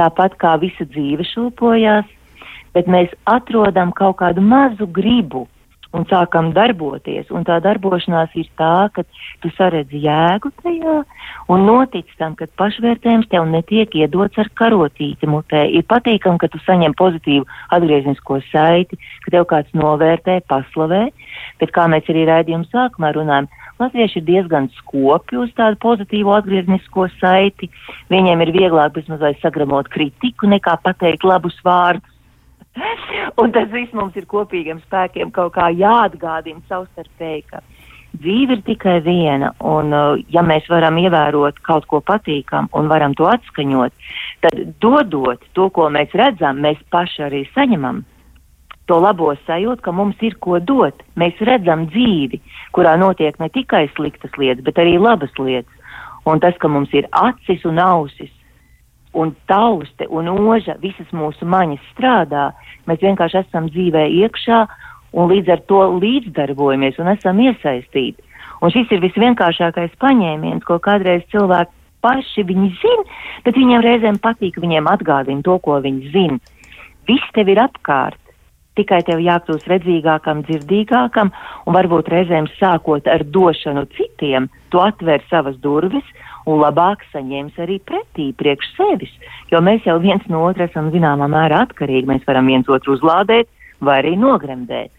[0.02, 2.10] tāpat kā visa dzīve šūpojās,
[2.74, 5.46] bet mēs atrodam kaut kādu mazu gribu
[5.96, 7.30] un sākam darboties.
[7.34, 9.06] Un tā darbošanās ir tā, ka
[9.44, 10.98] tu saredzi jēgu tajā
[11.54, 15.66] un notic tam, ka pašvērtējums tev netiek iedots ar karotīti mutē.
[15.72, 21.08] Ir patīkami, ka tu saņem pozitīvu atgrieznisko saiti, ka tev kāds novērtē, paslavē,
[21.62, 27.04] bet kā mēs arī raidījuma sākumā runājam, Latvieši ir diezgan skopi uz tādu pozitīvu atgrieznisko
[27.20, 27.70] saiti.
[28.10, 32.17] Viņiem ir vieglāk bezmazliet sagramot kritiku nekā pateikt labus vārdus
[33.42, 37.62] Un tas viss mums ir kopīgiem spēkiem kaut kā jāatgādina savstarpēji, ka
[38.18, 43.16] dzīve ir tikai viena, un uh, ja mēs varam ievērot kaut ko patīkam un varam
[43.18, 43.94] to atskaņot,
[44.46, 48.04] tad dodot to, ko mēs redzam, mēs paši arī saņemam.
[48.88, 51.02] To labo sajūtu, ka mums ir ko dot.
[51.20, 52.40] Mēs redzam dzīvi,
[52.72, 55.74] kurā notiek ne tikai sliktas lietas, bet arī labas lietas.
[56.28, 58.32] Un tas, ka mums ir acis un ausis,
[59.18, 62.52] un tauste un oža, visas mūsu maņas strādā,
[62.90, 64.60] mēs vienkārši esam dzīvē iekšā
[65.18, 68.22] un līdz ar to līdzdarbojamies un esam iesaistīti.
[68.62, 71.74] Un šis ir visvienkāršākais paņēmiens, ko kādreiz cilvēki
[72.06, 76.40] paši viņi zina, bet viņiem reizēm patīk, viņiem atgādina to, ko viņi zina.
[77.10, 78.20] Viss tev ir apkārt,
[78.78, 81.32] tikai tev jākļūst redzīgākam, dzirdīgākam,
[81.66, 86.06] un varbūt reizēm sākot ar došanu citiem, tu atver savas durvis
[86.48, 89.14] un labāk saņems arī pretī priekš sevis,
[89.52, 93.50] jo mēs jau viens no otra esam zināmā mērā atkarīgi, mēs varam viens otru uzlādēt
[93.84, 94.94] vai arī nogremdēt.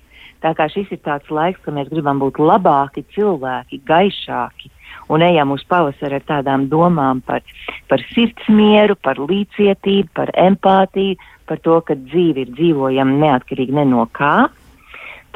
[0.45, 4.71] Tā kā šis ir tāds laiks, ka mēs gribam būt labāki cilvēki, gaišāki
[5.09, 7.43] un ejam uz pavasaru ar tādām domām par,
[7.91, 11.17] par sirdsmieru, par līdzcietību, par empātiju,
[11.49, 14.51] par to, ka dzīve ir dzīvojama neatkarīgi ne no kā,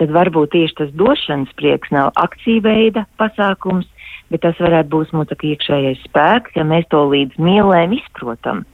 [0.00, 3.88] tad varbūt tieši tas došanas prieks nav akciju veida pasākums,
[4.32, 8.64] bet tas varētu būt mūsu iekšējais spēks, ja mēs to līdz mielēm izprotam.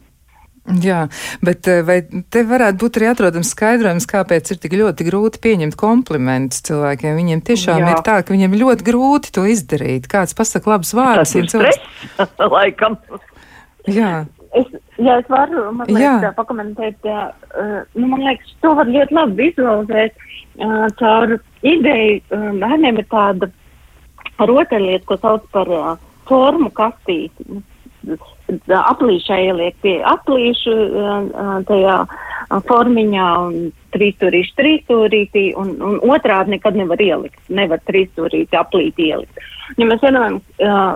[0.69, 1.07] Jā,
[1.41, 5.79] bet eh, vai te varētu būt arī atrodams skaidrojums, kāpēc ir tik ļoti grūti pieņemt
[5.81, 7.17] komplimentus cilvēkiem?
[7.17, 7.95] Viņiem tiešām Jā.
[7.95, 10.11] ir tā, ka viņiem ļoti grūti to izdarīt.
[10.13, 11.33] Kāds pasaka labus vārdus?
[11.33, 12.19] Tas ir stress,
[12.57, 12.99] laikam.
[13.89, 14.27] Jā.
[14.57, 14.69] Es,
[15.01, 19.49] ja es varu, man liekas, pakomentēt, tā, uh, nu, man liekas, to var ļoti labi
[19.49, 20.28] vizualizēt
[20.99, 22.21] caur ideju.
[22.61, 23.51] Bērniem ir tāda
[24.39, 25.75] rotaļlieta, ko sauc par
[26.29, 27.63] formu kastīti
[28.73, 30.75] aplīšai ieliek pie aplīšu
[31.69, 31.97] tajā
[32.69, 33.57] formiņā un
[33.93, 37.41] trīsstūrīši trīsstūrītī un, un otrādi nekad nevar ielikt.
[37.53, 39.43] Nevar trīsstūrīti aplīti ielikt.
[39.77, 40.39] Ja mēs iedomājam,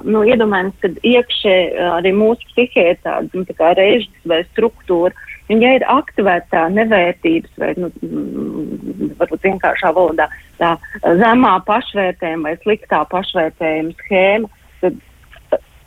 [0.08, 1.56] nu, iedomājamies, ka iekšē
[1.98, 5.12] arī mūsu psihē tāda, nu, tā režģis vai struktūra,
[5.50, 7.90] un ja ir aktivēta tā nevērtības vai, nu,
[9.20, 10.28] varbūt vienkāršā valodā,
[10.60, 10.74] tā
[11.20, 14.52] zemā pašvērtējuma vai sliktā pašvērtējuma schēma,
[14.82, 15.00] tad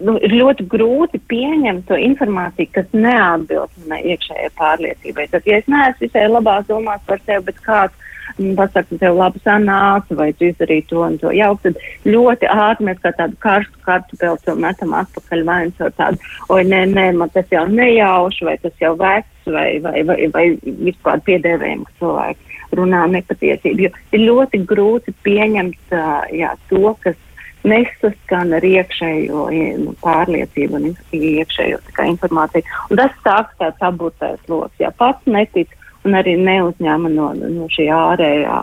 [0.04, 5.30] nu, ir ļoti grūti pieņemt to informāciju, kas neatbilst manai iekšējai pārliecībai.
[5.32, 9.20] Tad, ja es neesmu visai labās domās par sevi, bet kāds mm, pasaka, ka tev
[9.20, 13.39] labi sanāca, vai tu izdarīji to un to jauku, tad ļoti ātri mēs kā tādu
[13.44, 17.65] karstu kartupeli to metam atpakaļ vai nu ar tādu, oi, nē, nē, man tas jau
[17.72, 23.88] nejauši, vai tas jau vecs, vai, vai, vai, vai vispār piedēvējumi, ka cilvēki runā nepatiesību.
[23.88, 25.96] Jo ir ļoti grūti pieņemt
[26.36, 27.18] jā, to, kas
[27.66, 29.46] nesaskan ar iekšējo
[29.82, 32.66] nu, pārliecību un iekšējo informāciju.
[32.90, 34.78] Un tas sāks tāds aburtais lokus.
[34.82, 35.74] Ja pats netic
[36.06, 38.60] un arī neuzņēma no, no šī ārējā,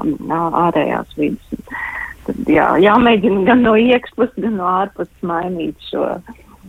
[0.67, 1.73] ārējās vidas.
[2.23, 6.05] Tad jā, jāmēģina gan no iekšpuses, gan no ārpuses mainīt šo,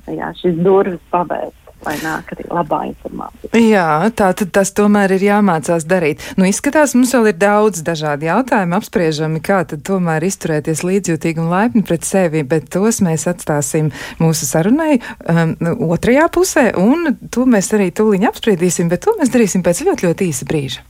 [0.10, 3.52] jā, šis durvis pavērt lai nāk arī labā informācija.
[3.60, 6.24] Jā, tā tad tas tomēr ir jāmācās darīt.
[6.40, 11.52] Nu, izskatās, mums vēl ir daudz dažādi jautājumi apspriežami, kā tad tomēr izturēties līdzjūtīgi un
[11.54, 13.92] laipni pret sevi, bet tos mēs atstāsim
[14.22, 15.56] mūsu sarunai um,
[15.94, 20.32] otrajā pusē, un to mēs arī tūliņ apspriedīsim, bet to mēs darīsim pēc ļoti, ļoti
[20.34, 20.88] īsa brīža.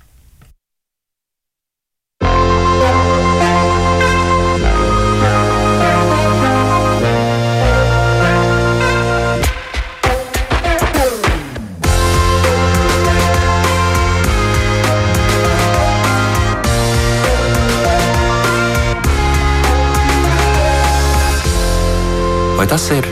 [22.63, 23.04] Vai tas ir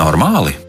[0.00, 0.65] normāli?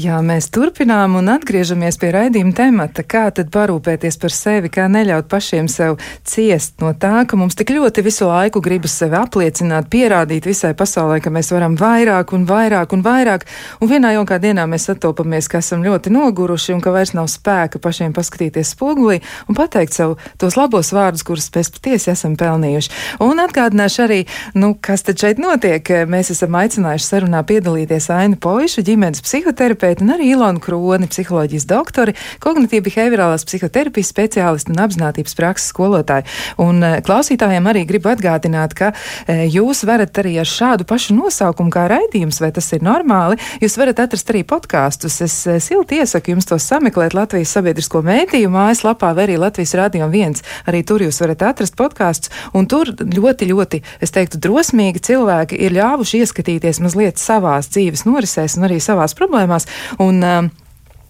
[0.00, 5.26] Jā, mēs turpinām un atgriežamies pie raidījuma temata, kā tad parūpēties par sevi, kā neļaut
[5.28, 10.46] pašiem sev ciest no tā, ka mums tik ļoti visu laiku gribas sevi apliecināt, pierādīt
[10.48, 13.44] visai pasaulē, ka mēs varam vairāk un vairāk un vairāk,
[13.82, 17.82] un vienā jaukā dienā mēs satopamies, ka esam ļoti noguruši un ka vairs nav spēka
[17.82, 19.18] pašiem paskatīties spogulī
[19.50, 22.94] un pateikt sev tos labos vārdus, kurus mēs patiesi esam pelnījuši.
[23.26, 24.20] Un atgādināšu arī,
[24.56, 25.92] nu, kas tad šeit notiek.
[26.08, 31.66] Mēs esam aicinājuši sarunā piedalīties Ainu Poišu, ģimenes psihoterapeita psihoterapeiti un arī Ilona Kroni, psiholoģijas
[31.66, 36.26] doktori, kognitīvi behaviorālās psihoterapijas speciālisti un apzinātības prakses skolotāji.
[36.58, 38.92] Un eh, klausītājiem arī gribu atgādināt, ka
[39.26, 43.76] eh, jūs varat arī ar šādu pašu nosaukumu kā raidījums, vai tas ir normāli, jūs
[43.78, 45.20] varat atrast arī podkāstus.
[45.24, 50.08] Es eh, silti iesaku jums tos sameklēt Latvijas sabiedrisko mēdīju mājaslapā vai arī Latvijas radio
[50.12, 50.44] viens.
[50.66, 55.74] Arī tur jūs varat atrast podkāstus, un tur ļoti, ļoti, es teiktu, drosmīgi cilvēki ir
[55.78, 59.66] ļāvuši ieskatīties mazliet savās dzīves norisēs un arī savās problēmās.
[59.98, 60.50] Un, um,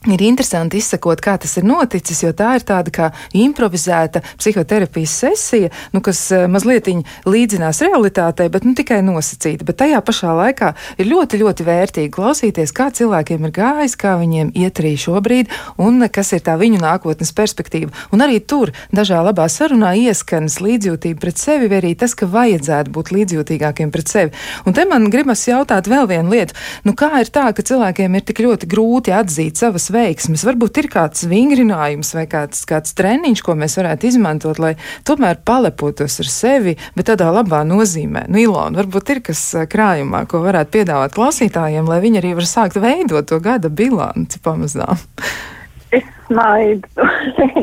[0.08, 5.68] Ir interesanti izsakot, kā tas ir noticis, jo tā ir tāda kā improvizēta psihoterapijas sesija,
[5.92, 6.86] nu, kas uh, mazliet
[7.28, 9.66] līdzinās realitātei, bet nu, tikai nosacīta.
[9.68, 14.54] Bet tajā pašā laikā ir ļoti, ļoti vērtīgi klausīties, kā cilvēkiem ir gājis, kā viņiem
[14.62, 15.52] iet arī šobrīd,
[15.84, 17.92] un kas ir tā viņu nākotnes perspektīva.
[18.16, 22.96] Un arī tur dažā labā sarunā ieskanas līdzjūtība pret sevi, vai arī tas, ka vajadzētu
[22.96, 24.32] būt līdzjūtīgākiem pret sevi.
[24.64, 26.56] Un te man gribas jautāt vēl vienu lietu.
[26.88, 30.44] Nu, kā ir tā, ka cilvēkiem ir tik ļoti grūti atzīt savas veiksmes.
[30.46, 34.74] Varbūt ir kāds vingrinājums vai kāds, kāds treniņš, ko mēs varētu izmantot, lai
[35.08, 38.26] tomēr palepotos ar sevi, bet tādā labā nozīmē.
[38.30, 42.80] Nu, Ilona, varbūt ir kas krājumā, ko varētu piedāvāt klausītājiem, lai viņi arī var sākt
[42.80, 44.98] veidot to gada bilanci pamazām.
[45.90, 46.86] Es smaidu.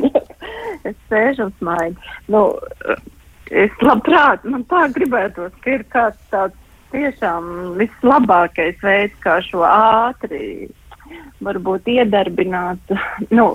[0.89, 2.09] es sēžu un smaidu.
[2.27, 2.41] Nu,
[3.47, 6.57] es labprāt, man tā gribētos, ka ir kāds tāds
[6.91, 10.69] tiešām vislabākais veids, kā šo ātri
[11.43, 12.97] varbūt iedarbināt.
[13.37, 13.53] Nu,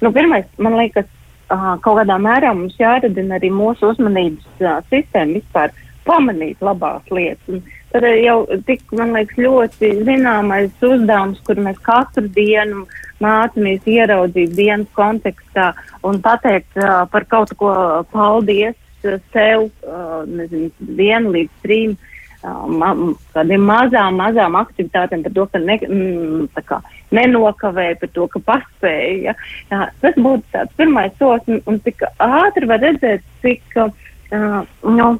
[0.00, 1.08] nu, pirmais, man liekas,
[1.50, 5.74] uh, kaut kādā mērā mums jāradina arī mūsu uzmanības uh, sistēma vispār
[6.08, 7.44] pamanīt labās lietas.
[7.50, 7.62] Un
[7.92, 8.38] tad jau
[8.68, 12.86] tik, man liekas, ļoti zināmais uzdevums, kur mēs katru dienu
[13.22, 15.72] mācāmies ieraudzīt dienas kontekstā
[16.06, 17.72] un pateikt uh, par kaut ko
[18.12, 21.98] paldies sev, uh, nezinu, vienu līdz trim.
[22.38, 22.92] Uh, ma
[23.34, 26.78] tādiem mazām, mazām aktivitātēm, par to, ka ne, mm, kā,
[27.14, 29.34] nenokavēja, par to, ka paspēja.
[29.70, 35.10] Jā, tas būtu tāds pirmais solis, un, un tik ātri var redzēt, cik, uh, nu,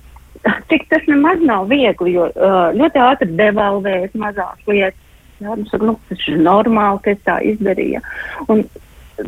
[0.71, 5.05] cik tas nemaz nav viegli, jo uh, ļoti ātri devalvējas mazās lietas.
[5.39, 8.01] Jā, nu, saka, nu, tas ir normāli, ka es tā izdarīju.
[8.51, 8.65] Un,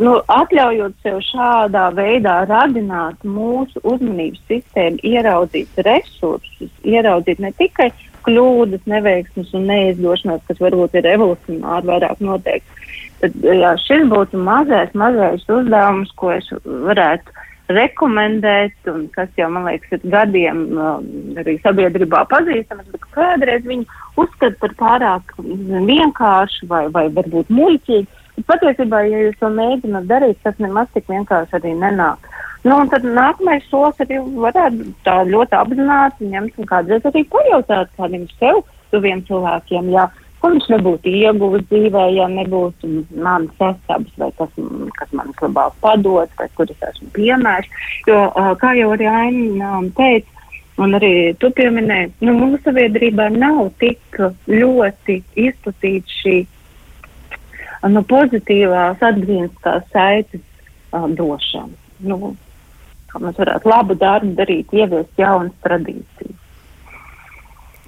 [0.03, 7.93] nu, atļaujot sev šādā veidā radināt mūsu uzmanības sistēmu, ieraudzīt resursus, ieraudzīt ne tikai
[8.31, 12.89] kļūdas, neveiksmes un neizdošanās, kas varbūt ir evolucionāri vairāk noteikti.
[13.21, 17.35] Tad jā, šis būtu mazais, mazais uzdevums, ko es varētu
[17.71, 21.05] rekomendēt, un kas jau, man liekas, ir gadiem um,
[21.39, 23.87] arī sabiedrībā pazīstams, bet kādreiz viņi
[24.19, 30.57] uzskata par pārāk vienkāršu vai, vai varbūt muļķīgu patiesībā, ja jūs to mēģināt darīt, tas
[30.63, 32.31] nemaz tik vienkārši arī nenāk.
[32.65, 37.95] Nu, un tad nākamais solis arī varētu tā ļoti apzināti ņemt un kādreiz arī pajautāt
[37.97, 38.61] kādiem sev
[38.93, 40.05] tuviem cilvēkiem, jā,
[40.41, 44.53] ko viņš nebūtu ieguvis dzīvē, ja nebūtu manas sastāvs vai kas,
[44.99, 47.81] kas man labāk padod, vai kur es esmu piemērs.
[48.09, 48.21] Jo,
[48.61, 50.47] kā jau arī Aina teica,
[50.81, 56.37] un arī tu pieminēji, nu, mūsu sabiedrībā nav tik ļoti izplatīta šī
[57.89, 60.43] nu, pozitīvās atgriezniskās saites
[60.93, 61.77] uh, došana.
[62.05, 62.35] Nu,
[63.11, 66.40] kā mēs varētu labu darbu darīt, ieviest jaunas tradīcijas.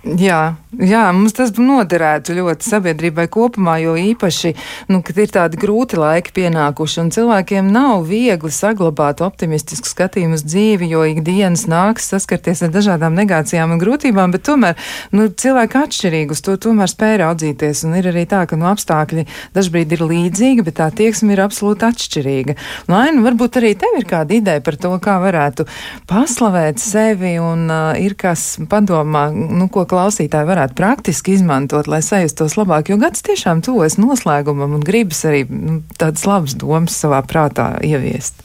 [0.03, 4.51] Jā, jā, mums tas noderētu ļoti sabiedrībai kopumā, jo īpaši,
[4.91, 10.43] nu, kad ir tādi grūti laiki pienākuši un cilvēkiem nav viegli saglabāt optimistisku skatījumu uz
[10.43, 16.35] dzīvi, jo ikdienas nāks saskarties ar dažādām negācijām un grūtībām, bet tomēr, nu, cilvēki atšķirīgi
[16.35, 20.67] uz to tomēr spēj raudzīties un ir arī tā, ka, nu, apstākļi dažbrīd ir līdzīgi,
[20.67, 22.59] bet tā tieksme ir absolūti atšķirīga.
[22.91, 25.71] Nu, Aina, varbūt arī tev ir kāda ideja par to, kā varētu
[26.11, 32.57] paslavēt sevi un uh, ir kas padomā, nu, ko klausītāji varētu praktiski izmantot, lai sajustos
[32.57, 37.75] labāk, jo gads tiešām tuvojas noslēgumam un gribas arī nu, tādas labas domas savā prātā
[37.85, 38.41] ieviest.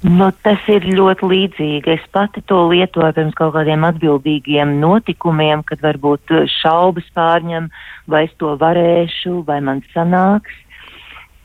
[0.00, 1.92] Nu, tas ir ļoti līdzīgi.
[1.92, 7.68] Es pati to lietoju pirms kaut kādiem atbildīgiem notikumiem, kad varbūt šaubas pārņem,
[8.08, 10.56] vai es to varēšu, vai man sanāks.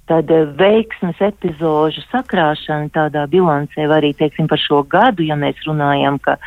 [0.07, 5.59] Tad eh, veiksmes epizožu sakrāšana tādā bilancē, vai arī, teiksim, par šo gadu, ja mēs
[5.67, 6.37] runājam, ka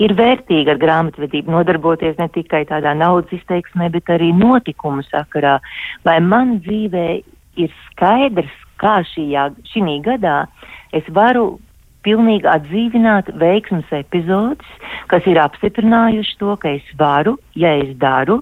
[0.00, 5.58] ir vērtīgi ar grāmatvedību nodarboties ne tikai tādā naudas izteiksmē, bet arī notikumu sakarā.
[6.08, 7.06] Vai man dzīvē
[7.60, 10.44] ir skaidrs, kā šajā, šī gadā
[10.96, 11.58] es varu
[12.06, 14.68] pilnīgi atdzīvināt veiksmas epizodus,
[15.12, 18.40] kas ir apstiprinājuši to, ka es varu, ja es daru.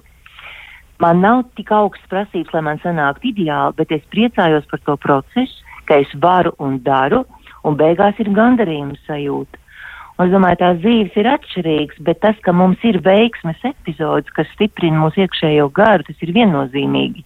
[0.99, 5.67] Man nav tik augsts prasības, lai man sanāktu ideāli, bet es priecājos par to procesu,
[5.87, 7.25] ka es varu un daru,
[7.67, 9.59] un beigās ir gandarījums sajūta.
[10.19, 14.99] Es domāju, tās dzīves ir atšķirīgas, bet tas, ka mums ir veiksmes epizodes, kas stiprina
[14.99, 17.23] mūsu iekšējo garu, tas ir viennozīmīgi.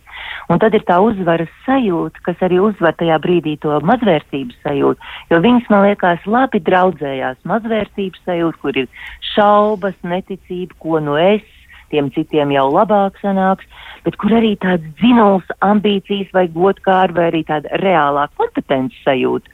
[0.53, 5.39] Un tad ir tā uzvaras sajūta, kas arī uzvar tajā brīdī to mazvērtības sajūtu, jo
[5.41, 7.39] viņas, man liekas, labi draudzējās.
[7.49, 11.47] Mazvērtības sajūta, kur ir šaubas, neticība, ko no es,
[11.89, 13.65] tiem citiem jau labāk sanāks,
[14.05, 19.49] bet kur arī tāds dzinuls, ambīcijas vai godkāra vai arī tāda reālā kompetences sajūta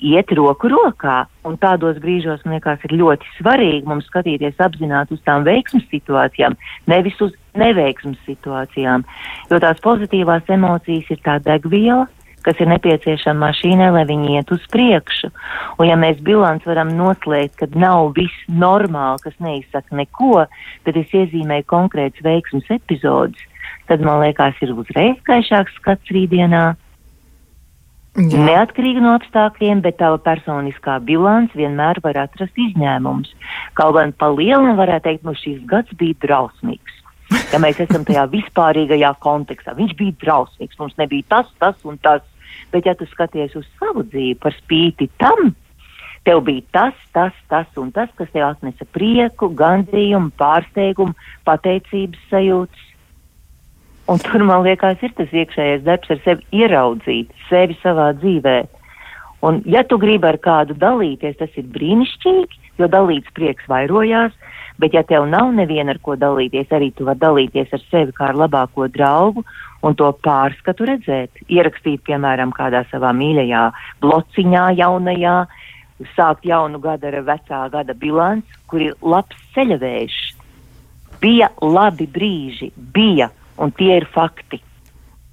[0.00, 1.24] iet roku rokā.
[1.46, 6.56] Un tādos brīžos, man liekas, ir ļoti svarīgi mums skatīties apzināti uz tām veiksmes situācijām,
[6.90, 9.06] nevis uz neveiksmes situācijām.
[9.50, 12.06] Jo tās pozitīvās emocijas ir tā degviela,
[12.46, 15.32] kas ir nepieciešama mašīnai, lai viņi iet uz priekšu.
[15.82, 20.46] Un ja mēs bilants varam noslēgt, ka nav viss normāli, kas neizsaka neko,
[20.86, 23.42] bet es iezīmēju konkrēts veiksmes epizodus,
[23.90, 26.68] tad man liekas, ir uzreiz gaišāks skats rītdienā
[28.16, 28.40] Jā.
[28.48, 33.34] Neatkarīgi no apstākļiem, bet tava personiskā bilants vienmēr var atrast izņēmumus.
[33.76, 37.02] Kaut gan pa lielu varētu teikt, nu šis gads bija drausmīgs.
[37.52, 42.24] Ja mēs esam tajā vispārīgajā kontekstā, viņš bija drausmīgs, mums nebija tas, tas un tas.
[42.72, 45.52] Bet, ja tu skaties uz savu dzīvi par spīti tam,
[46.26, 51.14] tev bija tas, tas, tas un tas, kas tev atnesa prieku, gandrījumu, pārsteigumu,
[51.46, 52.85] pateicības sajūtas.
[54.06, 58.58] Un tur, man liekas, ir tas iekšējais darbs ar sevi ieraudzīt, sevi savā dzīvē.
[59.46, 64.34] Un, ja tu gribi ar kādu dalīties, tas ir brīnišķīgi, jo dalīts prieks vairojās,
[64.78, 68.30] bet ja tev nav neviena ar ko dalīties, arī tu vari dalīties ar sevi kā
[68.30, 69.44] ar labāko draugu
[69.82, 73.66] un to pārskatu redzēt, ierakstīt, piemēram, kādā savā mīļajā
[74.06, 75.36] blociņā jaunajā,
[76.14, 80.36] sākt jaunu gadu ar vecā gada bilanci, kur ir labs ceļavējs
[81.20, 84.62] Bija labi brīži, bija, un tie ir fakti.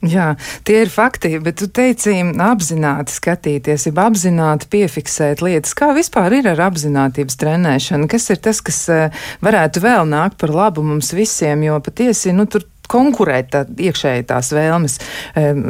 [0.04, 0.34] Jā,
[0.68, 5.72] tie ir fakti, bet tu teici, apzināti skatīties, jau apzināti piefiksēt lietas.
[5.80, 8.10] Kā vispār ir ar apziņotības trenēšanu?
[8.12, 11.64] Kas ir tas, kas eh, varētu vēl nākt par labu mums visiem?
[11.64, 15.00] Jo patiesi, nu, tur konkurēt, tā, iekšēji tās vēlmes
[15.40, 15.66] um,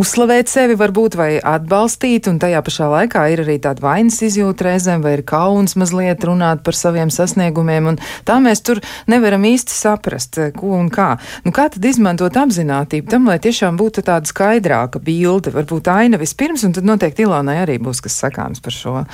[0.00, 5.04] uzslavēt sevi, varbūt vai atbalstīt, un tajā pašā laikā ir arī tāda vainas izjūta reizēm,
[5.04, 10.40] vai ir kauns mazliet runāt par saviem sasniegumiem, un tā mēs tur nevaram īsti saprast,
[10.40, 11.14] eh, ko un kā.
[11.44, 16.64] Nu, kā tad izmantot apzinātību tam, lai tiešām būtu tāda skaidrāka bilde, varbūt aina vispirms,
[16.64, 19.06] un tad noteikti Ilonai arī būs kas sakāms par šo.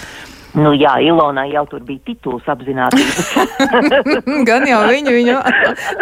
[0.59, 3.31] Nu, jā, Ilona jau tur bija tituls apzinātības.
[4.49, 5.37] Gan jau viņu, viņu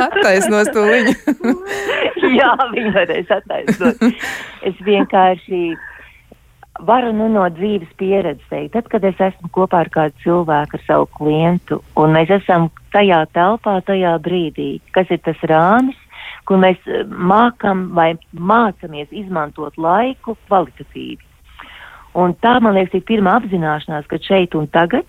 [0.07, 1.15] attaisnos to viņu.
[2.41, 4.03] jā, viņa varēs attaisnot.
[4.65, 5.63] Es vienkārši
[6.89, 10.85] varu nu, no dzīves pieredzes teikt, tad, kad es esmu kopā ar kādu cilvēku, ar
[10.87, 15.99] savu klientu, un mēs esam tajā telpā, tajā brīdī, kas ir tas rāmis,
[16.49, 21.28] kur mēs mākam vai mācamies izmantot laiku kvalitatīvi.
[22.17, 25.07] Un tā, man liekas, ir pirmā apzināšanās, ka šeit un tagad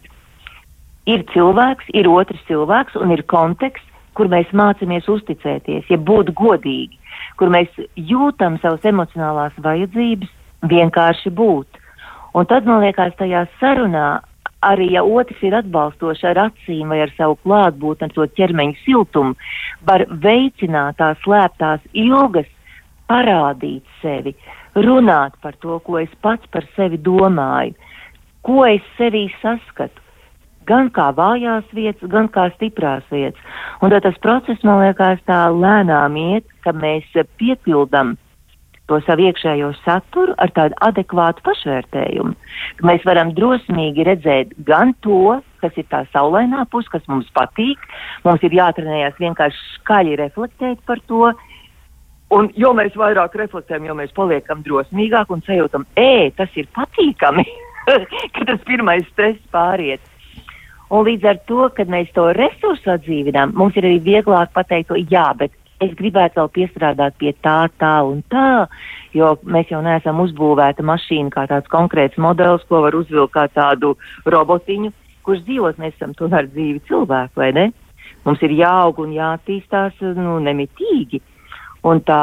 [1.09, 3.87] ir cilvēks, ir otrs cilvēks un ir konteksts,
[4.17, 6.97] kur mēs mācāmies uzticēties, ja būt godīgi,
[7.39, 10.31] kur mēs jūtam savas emocionālās vajadzības,
[10.67, 11.79] vienkārši būt.
[12.35, 14.19] Un tad, man liekas, tajā sarunā
[14.65, 19.37] arī, ja otrs ir atbalstošs ar acīm vai ar savu klātbūtni, ar to ķermeņa siltumu,
[19.87, 22.49] var veicināt tās slēptās ilgas,
[23.09, 24.35] parādīt sevi,
[24.85, 27.75] runāt par to, ko es pats par sevi domāju,
[28.45, 30.05] ko es sevī saskatu.
[30.69, 33.41] Gan kā vājās vietas, gan kā stiprās vietas.
[33.81, 37.07] Un tad tas process, man liekas, tā lēnām iet, ka mēs
[37.41, 38.17] piepildam
[38.89, 42.33] to savu iekšējo saturu ar tādu adekvātu pašvērtējumu.
[42.79, 47.81] Ka mēs varam drosmīgi redzēt gan to, kas ir tā saulainā puse, kas mums patīk.
[48.25, 51.29] Mums ir jātrenējas vienkārši skaļi reflektēt par to,
[52.35, 57.45] Un, jo mēs vairāk reflektējam, jo mēs paliekam drosmīgāki un sajūtam, ej, tas ir patīkami,
[58.35, 60.03] ka tas pirmais stress pāriet.
[60.93, 64.97] Un līdz ar to, kad mēs to resursu atdzīvinām, mums ir arī vieglāk pateikt, to,
[65.09, 68.67] jā, bet es gribētu vēl piestrādāt pie tā, tā un tā,
[69.15, 73.95] jo mēs jau neesam uzbūvēta mašīna kā tāds konkrēts modelis, ko var uzvilkt kā tādu
[74.29, 74.91] robotiņu,
[75.25, 77.67] kurš dzīvot mēs esam tomēr dzīvi cilvēku, vai ne?
[78.25, 81.21] Mums ir jāaug un jāattīstās nu, nemitīgi.
[81.87, 82.21] Un tā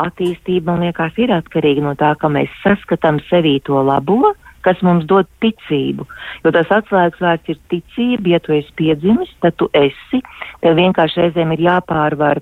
[0.00, 5.04] attīstība, man liekas, ir atkarīga no tā, ka mēs saskatām sevī to labo, kas mums
[5.08, 6.06] dod ticību.
[6.44, 10.22] Jo tas atslēgas vārds ir ticība, ja tu esi piedzimis, tad tu esi.
[10.64, 12.40] Tev vienkārši reizēm ir jāpārvar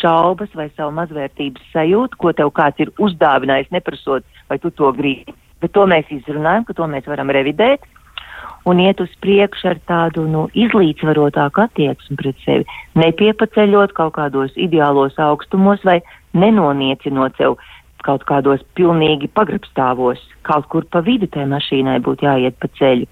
[0.00, 5.34] šaubas vai savu mazvērtības sajūtu, ko tev kāds ir uzdāvinājis, neprasot, vai tu to gribi.
[5.60, 7.84] Bet to mēs izrunājam, ka to mēs varam revidēt
[8.68, 12.66] un iet uz priekšu ar tādu nu, izlīdzvarotāku attieksmi pret sevi,
[13.00, 16.00] nepiepaceļot kaut kādos ideālos augstumos vai
[16.36, 17.56] nenoniecinot sev
[18.04, 23.08] kaut kādos pilnīgi pagrabstāvos, kaut kur pa vidu tai mašīnai būtu jāiet pa ceļu.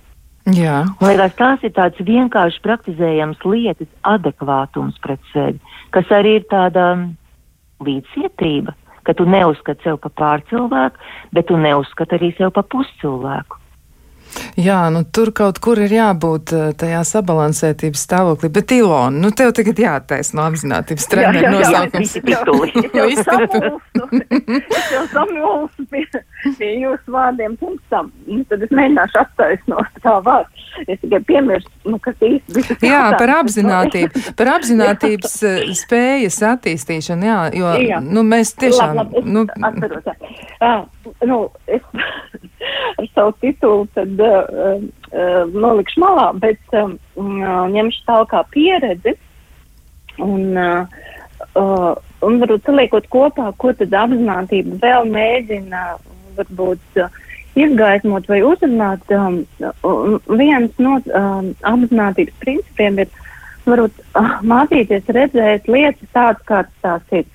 [0.57, 0.80] Jā.
[1.03, 5.59] Man liekas, tās ir tādas vienkārši praktizējamas lietas, adekvātums pret sevi,
[5.92, 6.86] kas arī ir tāda
[7.84, 8.72] līdzcietība,
[9.05, 13.61] ka tu neuzskati sev par pārcilvēku, bet tu neuzskati arī sev par puscilvēku.
[14.58, 18.50] Jā, nu tur kaut kur ir jābūt eh, tajā sabalansētības stāvoklī.
[18.54, 22.16] Bet, Ilona, nu tev tagad jātaisno apzinātības treneru nosaukums.
[24.08, 26.02] Es jau samulsu pie,
[26.58, 28.10] pie jūsu vārdiem pirms tam.
[28.26, 30.64] Nu, tad es mēģināšu attaisnot tā vārdu.
[30.86, 32.76] Es tikai piemirstu, nu, kas īsti bija.
[32.86, 35.54] Jā, par apzinātību, par apzinātības jā.
[35.58, 38.00] Eh, spējas attīstīšanu, jā, jo, jā.
[38.04, 38.98] nu, mēs tiešām.
[39.00, 40.16] Labi, labi, es nu, atceros, jā.
[40.58, 41.88] Uh, nu, es
[42.99, 44.82] ar savu titulu tad uh,
[45.12, 46.90] uh, nolikšu malā, bet uh,
[47.74, 49.14] ņemšu tālāk kā pieredzi.
[50.18, 50.99] Un, uh,
[51.55, 51.94] uh,
[52.26, 55.84] un varbūt saliekot kopā, ko tad apzinātība vēl mēģina
[56.38, 57.20] varbūt uh,
[57.59, 59.14] izgaismot vai uzrunāt.
[59.14, 59.40] Um,
[60.38, 63.12] viens no um, apzinātības principiem ir
[63.68, 67.30] varbūt uh, mācīties redzēt lietas tādas, kādas tās ir,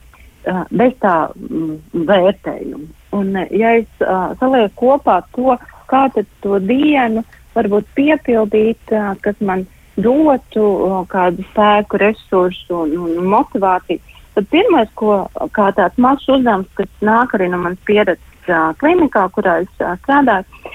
[0.49, 2.91] uh, bez tā mm, vērtējuma.
[3.13, 5.57] Un, ja es uh, salieku kopā to,
[5.91, 6.07] kā
[6.41, 14.01] to dienu varbūt piepildīt, uh, kas man dotu uh, kādu spēku, resursu un, un motivāciju,
[14.33, 19.27] tad pirmais, ko kā tāds mazs uzdevums, kas nāk arī no manas pieredzes uh, klinikā,
[19.35, 20.73] kurā es uh, strādāju,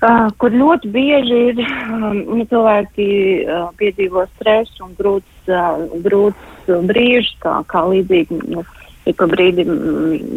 [0.00, 3.10] uh, kur ļoti bieži ir um, cilvēki
[3.44, 8.40] uh, piedzīvo stresu un grūts, uh, grūts brīžus, kā, kā līdzīgi.
[8.54, 8.64] Nu,
[9.06, 9.70] ik pa brīdim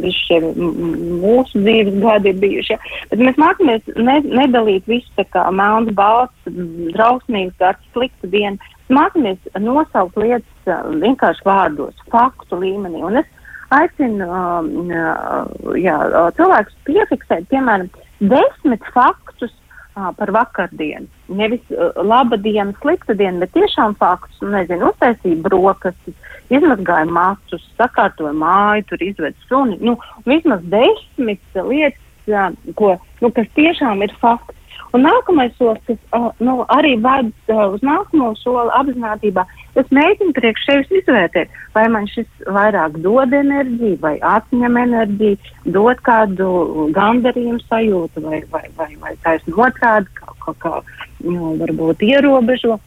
[0.03, 2.75] visi šie mūsu dzīves gadi ir bijuši.
[2.75, 2.79] Ja?
[3.11, 6.53] Bet mēs mācāmies ne, nedalīt visu tā kā melns, balts,
[6.93, 8.57] drausmīgs, gads, sliktu dienu.
[8.93, 13.03] mācāmies nosaukt lietas vienkārši vārdos, faktu līmenī.
[13.05, 13.27] Un es
[13.75, 14.29] aicinu
[15.77, 15.97] jā,
[16.37, 17.89] cilvēkus piefiksēt, piemēram,
[18.19, 19.53] desmit faktus
[20.17, 21.07] par vakardienu.
[21.39, 24.37] Nevis uh, laba diena, slikta diena, bet tiešām faktus.
[24.43, 26.17] Nu, nezinu, uztaisīja brokastis,
[26.53, 29.79] izmazgāja macus, sakārtoja māju, tur izved suni.
[29.83, 29.97] Nu,
[30.29, 34.58] vismaz desmit lietas, uh, ko, nu, kas tiešām ir fakts.
[34.97, 39.43] Un nākamais solis, kas uh, nu, arī ved uh, uz nākamo soli apzinātībā,
[39.77, 45.37] es mēģinu priekš sevis izvērtēt, vai man šis vairāk dod enerģiju, vai atņem enerģiju,
[45.77, 46.49] dod kādu
[46.95, 50.73] gandarījumu sajūtu, vai, vai, vai, vai taisnu otrādi, kā, kā, kā
[51.21, 52.79] nu, varbūt ierobežo.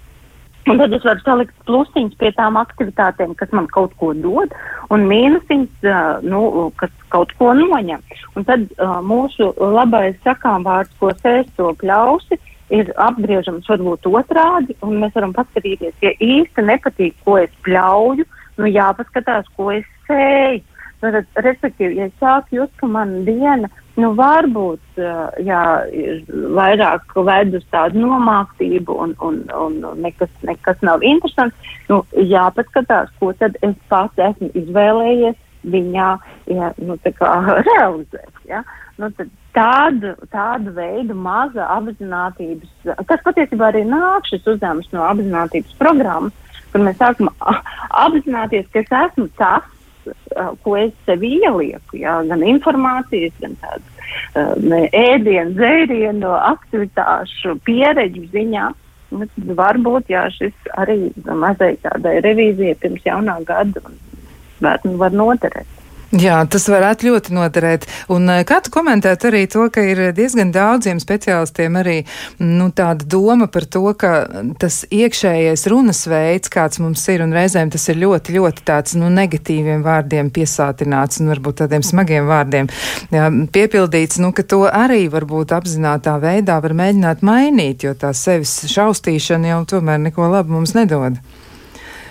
[0.70, 4.50] Un tad es varu salikt plusiņus pie tām aktivitātēm, kas man kaut ko dod,
[4.94, 6.42] un mīnusiņus, uh, nu,
[6.82, 8.02] kas kaut ko noņem.
[8.36, 12.40] Un tad uh, mūsu labais sakām vārds, ko sēst to pļausi,
[12.72, 18.26] ir apgriežams varbūt otrādi, un mēs varam paskatīties, ja īsti nepatīk, ko es pļauju,
[18.60, 20.64] nu jāpaskatās, ko es sēju.
[21.02, 23.66] Nu, tad, respektīvi, ja es sāku just, ka man diena
[23.98, 25.00] nu, varbūt
[25.42, 26.20] jā, ir
[26.56, 31.74] vairāk ved uz tādu nomāktību un, un, un nekas, nekas nav interesants.
[31.90, 36.08] Nu, jāpaskatās, ko tad es pats esmu izvēlējies viņā
[36.50, 36.96] ja, nu,
[37.70, 38.40] realizēt.
[38.48, 38.62] Ja?
[38.98, 39.10] Nu,
[39.56, 46.84] tādu, tādu veidu maza apzinātības, kas patiesībā arī nāk šis uzdevums no apzinātības programmas, kur
[46.84, 47.30] mēs sākam
[48.04, 49.68] apzināties, ka es esmu tas,
[50.64, 58.70] ko es sev ielieku, jā, gan informācijas, gan tādu uh, ēdienu, dzērienu, aktivitāšu pieredžu ziņā.
[59.12, 63.84] Nu, varbūt jā, šis arī mazai tādai revīzijai pirms jaunā gada
[64.62, 65.78] var noderēt.
[66.12, 67.86] Jā, tas varētu ļoti noderēt.
[68.12, 71.94] Un eh, kā tu komentētu arī to, ka ir diezgan daudziem speciālistiem arī
[72.36, 74.10] nu, tāda doma par to, ka
[74.60, 79.08] tas iekšējais runas veids, kāds mums ir, un reizēm tas ir ļoti, ļoti tāds nu,
[79.08, 82.68] negatīviem vārdiem piesātināts un varbūt tādiem smagiem vārdiem
[83.08, 88.66] jā, piepildīts, nu, ka to arī varbūt apzinātā veidā var mēģināt mainīt, jo tā sevis
[88.68, 91.16] šaustīšana jau tomēr neko labu mums nedod.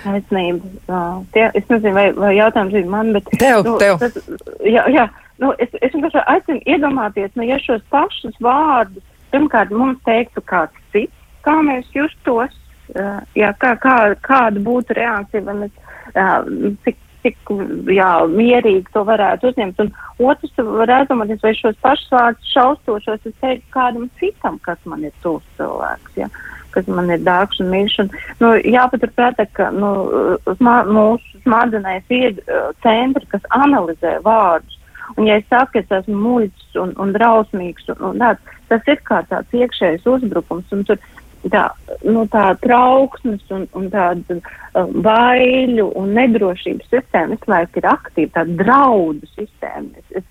[0.01, 0.95] Taisnība.
[1.35, 3.29] Tie, es nezinu, vai, vai jautājums ir man, bet.
[3.41, 3.99] Tev, nu, tev.
[4.01, 4.17] Tas,
[4.65, 5.07] jā, jā.
[5.41, 10.83] Nu, es, es vienkārši aicinu iedomāties, nu, ja šos pašus vārdus, pirmkārt, mums teiktu kāds
[10.93, 12.53] cits, kā mēs justos,
[13.37, 15.73] jā, kā, kā, kāda būtu reakcija, vai mēs,
[16.13, 16.45] uh,
[16.85, 17.53] cik, cik,
[17.95, 19.81] jā, mierīgi to varētu uzņemt.
[19.81, 19.91] Un
[20.29, 25.15] otrs, varētu domāties, vai šos pašus vārdus šaustošos es teiktu kādam citam, kas man ir
[25.25, 26.17] tūs cilvēks.
[26.21, 26.29] Jā.
[26.71, 27.97] Kas man ir dārgs un mīļš.
[28.03, 28.11] Un,
[28.41, 29.91] nu, jāpaturprātā, ka nu,
[30.59, 34.77] smā, mūsu smadzenēs ir uh, centri, kas analizē vārdus.
[35.17, 38.91] Un, ja es saku, ka es esmu muļķis un, un drausmīgs, un, un tāds, tas
[38.91, 40.71] ir kā tāds iekšējs uzbrukums.
[40.71, 40.99] Un tur
[41.51, 41.65] tā,
[42.07, 48.35] nu, tā trauksmes un, un tāda uh, baiļu un nedrošības sistēma visu laiku ir aktīva,
[48.39, 49.91] tāda draudu sistēma.
[49.99, 50.29] Es, es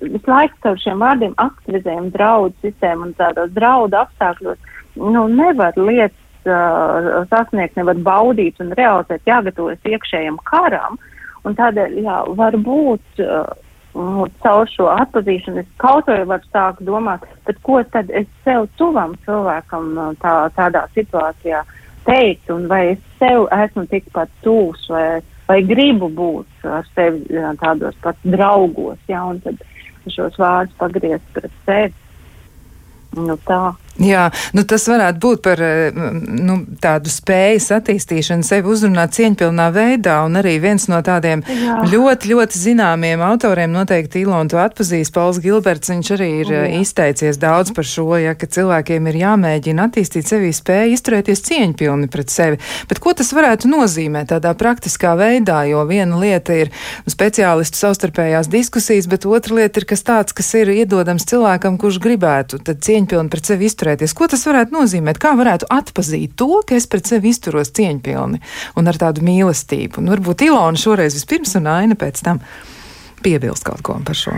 [0.00, 6.48] visu laiku caur šiem vārdiem aktivizējam draudu sistēmu un tādos draudu apstākļos nu, nevar lietas
[6.48, 10.98] uh, sasniegt, nevar baudīt un realizēt, jāgatavojas iekšējam karam.
[11.46, 13.50] Un tādēļ, jā, varbūt uh,
[13.94, 18.68] nu, caur šo atpazīšanu es kaut vai varu sākt domāt, tad ko tad es sev
[18.78, 21.64] tuvam cilvēkam tā, tādā situācijā
[22.06, 27.52] teikt, un vai es sev esmu tikpat tūs, vai, vai gribu būt ar sevi jā,
[27.60, 29.60] tādos pat draugos, jā, un tad
[30.08, 31.94] šos vārdus pagriezt pret sevi.
[33.18, 33.72] Nu, tā.
[34.00, 40.20] Jā, nu tas varētu būt par eh, nu, tādu spējas attīstīšanu, sevi uzrunāt cieņpilnā veidā,
[40.24, 41.80] un arī viens no tādiem Jā.
[41.90, 46.62] ļoti, ļoti zināmiem autoriem, noteikti Ilona to atpazīs, Pauls Gilberts, viņš arī ir Jā.
[46.80, 52.32] izteicies daudz par šo, ja, ka cilvēkiem ir jāmēģina attīstīt sevī spēju izturēties cieņpilni pret
[52.32, 52.60] sevi.
[52.88, 56.72] Bet ko tas varētu nozīmēt tādā praktiskā veidā, jo viena lieta ir
[57.10, 62.62] speciālistu savstarpējās diskusijas, bet otra lieta ir kas tāds, kas ir iedodams cilvēkam, kurš gribētu
[62.70, 64.14] cieņpilni pret sevi izturēt izturēties.
[64.14, 65.18] Ko tas varētu nozīmēt?
[65.18, 68.40] Kā varētu atpazīt to, ka es pret sevi izturos cieņpilni
[68.76, 70.00] un ar tādu mīlestību?
[70.00, 72.40] Un varbūt Ilona šoreiz vispirms un Aina pēc tam
[73.22, 74.32] piebilst kaut ko par šo.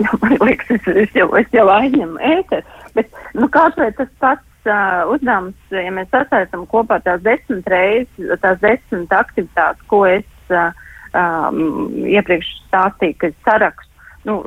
[0.00, 4.68] Jā, man liekas, es, es jau, es jau aizņemu ēteru, bet, nu, kāpēc tas pats
[4.68, 10.74] uh, uzdevums, ja mēs sasaistam kopā tās desmit reizes, tās desmit aktivitātes, ko es uh,
[11.16, 13.88] um, iepriekš stāstīju, ka sarakstu,
[14.28, 14.42] nu,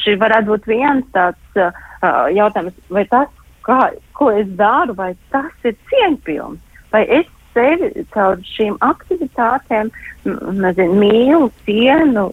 [0.00, 3.30] šī varētu būt viens tāds uh, uh, jautājums, vai tas,
[3.66, 3.78] kā,
[4.18, 6.60] ko es daru, vai tas ir cieņpilni,
[6.92, 9.92] vai es sevi caur šīm aktivitātēm,
[10.24, 12.26] nezinu, mīlu, cienu,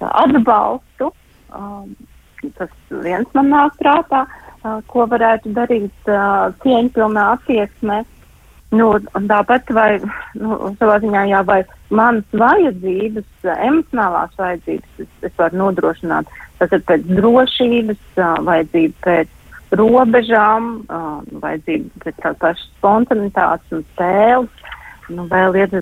[0.00, 1.10] atbalstu.
[1.52, 1.92] Um,
[2.58, 2.72] tas
[3.04, 8.02] viens man nāk prātā, uh, ko varētu darīt uh, cieņpilnā attieksmē.
[8.72, 8.88] Nu,
[9.28, 9.98] tāpat vai
[10.40, 11.58] nu, ziņā, jā, vai
[11.92, 16.30] manas vajadzības, emocionālās vajadzības es, es varu nodrošināt.
[16.56, 18.00] Tas ir pēc drošības,
[18.48, 20.70] vajadzība pēc robežām,
[21.42, 24.68] vajadzība pēc tādas pašas spontanitātes un spēles.
[25.12, 25.74] Nu, vēl ir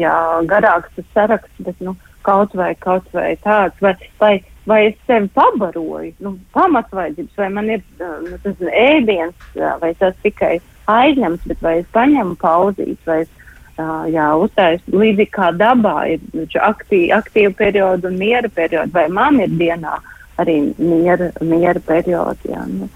[0.00, 0.16] jā,
[0.48, 1.92] garāks tas saraksts, bet nu,
[2.24, 3.92] kaut vai, kaut vai tāds, vai,
[4.22, 4.32] vai,
[4.64, 9.52] vai es sevi pabaroju, nu, pamatvajadzības, vai man ir nu, tas ēdiens,
[9.82, 10.54] vai tas tikai
[10.90, 13.30] aizņemts, bet vai es paņemu pauzīt, vai es
[13.78, 19.40] uh, jā, uztaisu līdzīgi kā dabā ir aktīvi, aktīvi periodi un miera periodi, vai man
[19.42, 19.98] ir dienā
[20.42, 22.52] arī miera, miera periodi.
[22.52, 22.88] Jā, nu.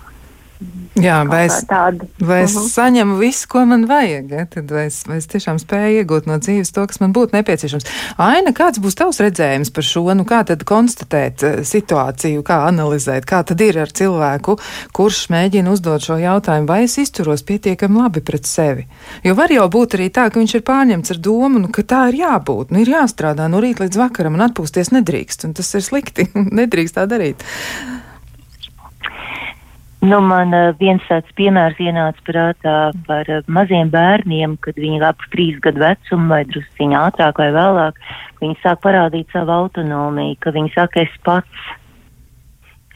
[1.01, 1.63] Jā, vai es,
[2.21, 2.67] vai es uh mhm.
[2.67, 2.69] -huh.
[2.69, 4.47] saņemu visu, ko man vajag, ja?
[4.47, 7.87] tad vai es, vai es tiešām spēju iegūt no dzīves to, kas man būtu nepieciešams.
[8.17, 10.15] Aina, kāds būs tavs redzējums par šo?
[10.15, 14.59] Nu, kā tad konstatēt uh, situāciju, kā analizēt, kā tad ir ar cilvēku,
[14.93, 18.87] kurš mēģina uzdot šo jautājumu, vai es izturos pietiekami labi pret sevi?
[19.25, 22.09] Jo var jau būt arī tā, ka viņš ir pārņemts ar domu, nu, ka tā
[22.09, 25.81] ir jābūt, nu, ir jāstrādā no rīta līdz vakaram un atpūsties nedrīkst, un tas ir
[25.81, 26.29] slikti,
[26.61, 27.47] nedrīkst tā darīt.
[30.01, 35.21] Nu, man uh, viens tāds piemērs ienāca prātā par uh, maziem bērniem, kad viņi ap
[35.29, 37.99] trīs gadu vecumu vai drusciņā ātrāk vai vēlāk,
[38.41, 41.67] viņi sāk parādīt savu autonomiju, ka viņi saka, es pats,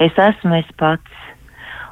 [0.01, 1.21] es esmu es pats.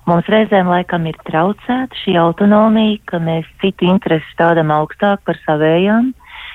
[0.08, 6.14] Mums reizēm laikam ir traucēta šī autonomija, ka mēs citu intereses stādam augstāk par savējām,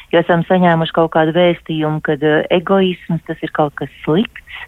[0.09, 4.65] jo esam saņēmuši kaut kādu vēstījumu, ka uh, egoisms tas ir kaut kas slikts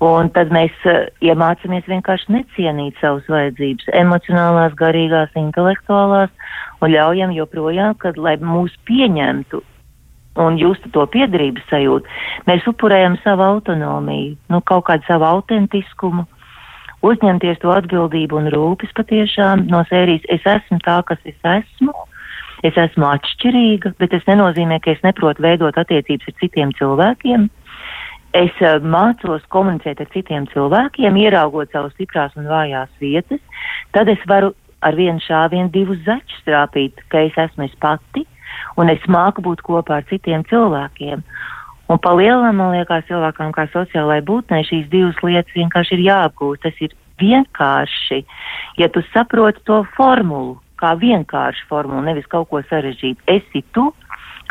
[0.00, 6.32] Un tad mēs uh, iemācāmies vienkārši necienīt savas vajadzības, emocionālās, garīgās, intelektuālās,
[6.80, 9.60] un ļaujam joprojām, kad, lai mūs pieņemtu
[10.40, 12.08] un justu to piedarības sajūtu,
[12.48, 16.24] mēs upurējam savu autonomiju, nu, kaut kādu savu autentiskumu,
[17.04, 19.66] uzņemties to atbildību un rūpes patiešām.
[19.72, 21.92] No sērijas es esmu tā, kas es esmu.
[22.64, 27.46] Es esmu atšķirīga, bet tas nenozīmē, ka es neprotu veidot attiecības ar citiem cilvēkiem
[28.36, 33.40] es uh, mācos komunicēt ar citiem cilvēkiem, ieraugot savus stiprās un vājās vietas,
[33.96, 38.24] tad es varu ar vienu šāvienu divus zaķus trāpīt, ka es esmu es pati
[38.80, 41.24] un es māku būt kopā ar citiem cilvēkiem.
[41.90, 46.62] Un pa lielam, man liekas, cilvēkam kā sociālai būtnei šīs divas lietas vienkārši ir jāapgūst.
[46.62, 48.20] Tas ir vienkārši,
[48.78, 53.26] ja tu saproti to formulu, kā vienkāršu formulu, nevis kaut ko sarežģītu.
[53.34, 53.90] Esi tu,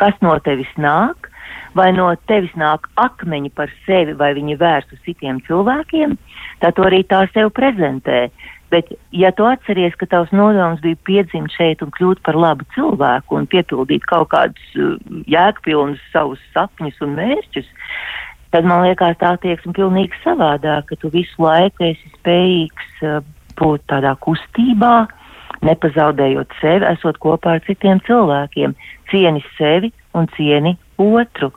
[0.01, 1.28] kas no tevis nāk,
[1.78, 6.16] vai no tevis nāk akmeņi par sevi, vai viņi vērst uz citiem cilvēkiem,
[6.64, 8.28] tad to arī tā sev prezentē.
[8.70, 13.39] Bet, ja tu atceries, ka tavs nodoms bija piedzimt šeit un kļūt par labu cilvēku
[13.39, 17.70] un piepildīt kaut kādus uh, jēgpilnus savus sapņus un mērķus,
[18.54, 23.24] tad man liekas tā attieksme pilnīgi savādāk, ka tu visu laiku esi spējīgs uh,
[23.58, 25.08] būt tādā kustībā,
[25.66, 28.78] nepazaudējot sevi, esot kopā ar citiem cilvēkiem,
[29.10, 31.52] cieni sevi un cieni otru.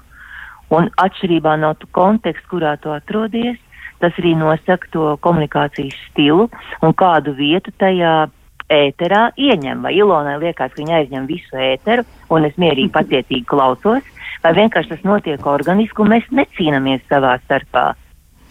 [0.73, 3.59] Un atšķirībā no konteksta, kurā tu atrodies,
[4.01, 6.49] tas arī nosaka to komunikācijas stilu
[6.83, 8.31] un kādu vietu tajā
[8.73, 9.83] ēterā ieņem.
[9.85, 14.07] Vai Ilonai liekas, ka viņa aizņem visu ēteru un es mierīgi pacietīgi klausos,
[14.45, 17.93] vai vienkārši tas notiek organiski un mēs necīnāmies savā starpā.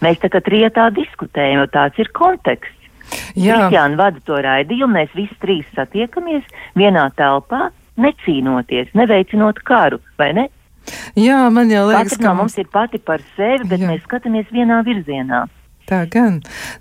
[0.02, 2.78] Mēs tagad rietā diskutējam, jo tāds ir konteksts.
[3.34, 6.46] Kristiāna vada to raidījumu, mēs visi trīs satiekamies
[6.78, 7.68] vienā telpā,
[8.00, 10.48] necīnoties, neveicinot karu, vai ne?
[11.18, 13.90] Jā, man jau liekas, Katra ka mums ir pati par sevi, bet jā.
[13.90, 15.46] mēs skatāmies vienā virzienā.
[15.82, 16.36] Tā gan,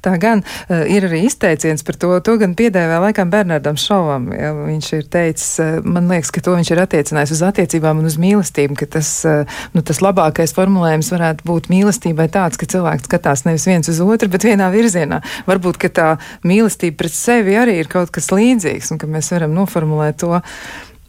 [0.05, 2.11] tā gan uh, ir arī izteiciens par to.
[2.21, 4.27] To gan piedēvē laikam Bernardam Šovam.
[4.35, 8.09] Ja, viņš ir teicis, uh, man liekas, ka to viņš ir attiecinājis uz attiecībām un
[8.09, 13.09] uz mīlestību, ka tas, uh, nu, tas labākais formulējums varētu būt mīlestībai tāds, ka cilvēks
[13.09, 15.23] skatās nevis viens uz otru, bet vienā virzienā.
[15.49, 16.09] Varbūt, ka tā
[16.45, 20.37] mīlestība pret sevi arī ir kaut kas līdzīgs un ka mēs varam noformulēt to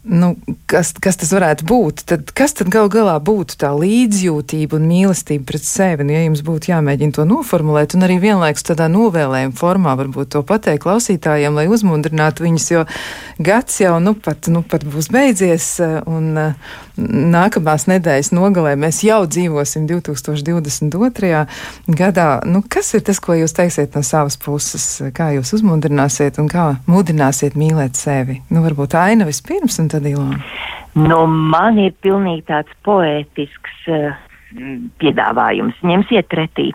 [0.02, 0.32] nu,
[0.66, 2.02] kas, kas tas varētu būt?
[2.10, 6.06] Tad, kas tad gal galā būtu tā līdzjūtība un mīlestība pret sevi?
[6.06, 10.42] Nu, ja jums būtu jāmēģina to noformulēt, un arī vienlaikus tādā novēlējuma formā varbūt to
[10.46, 12.84] pateikt klausītājiem, lai uzmundrinātu viņus, jo
[13.38, 15.76] gads jau nu pat, nu pat būs beidzies,
[16.10, 21.44] un uh, nākamās nedēļas nogalē mēs jau dzīvosim 2022.
[21.98, 22.28] gadā.
[22.48, 24.86] Nu, kas ir tas, ko jūs teiksiet no savas puses?
[25.16, 28.40] Kā jūs uzmundrināsiet un kā mudināsiet mīlēt sevi?
[28.52, 29.78] Nu, varbūt aina vispirms.
[29.82, 30.42] Un tad Ilona?
[30.98, 34.18] Nu, man ir pilnīgi tāds poētisks uh,
[35.00, 35.78] piedāvājums.
[35.86, 36.70] Ņemsiet pretī.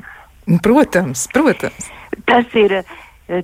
[0.64, 1.92] Protams, protams.
[2.28, 2.80] Tas ir,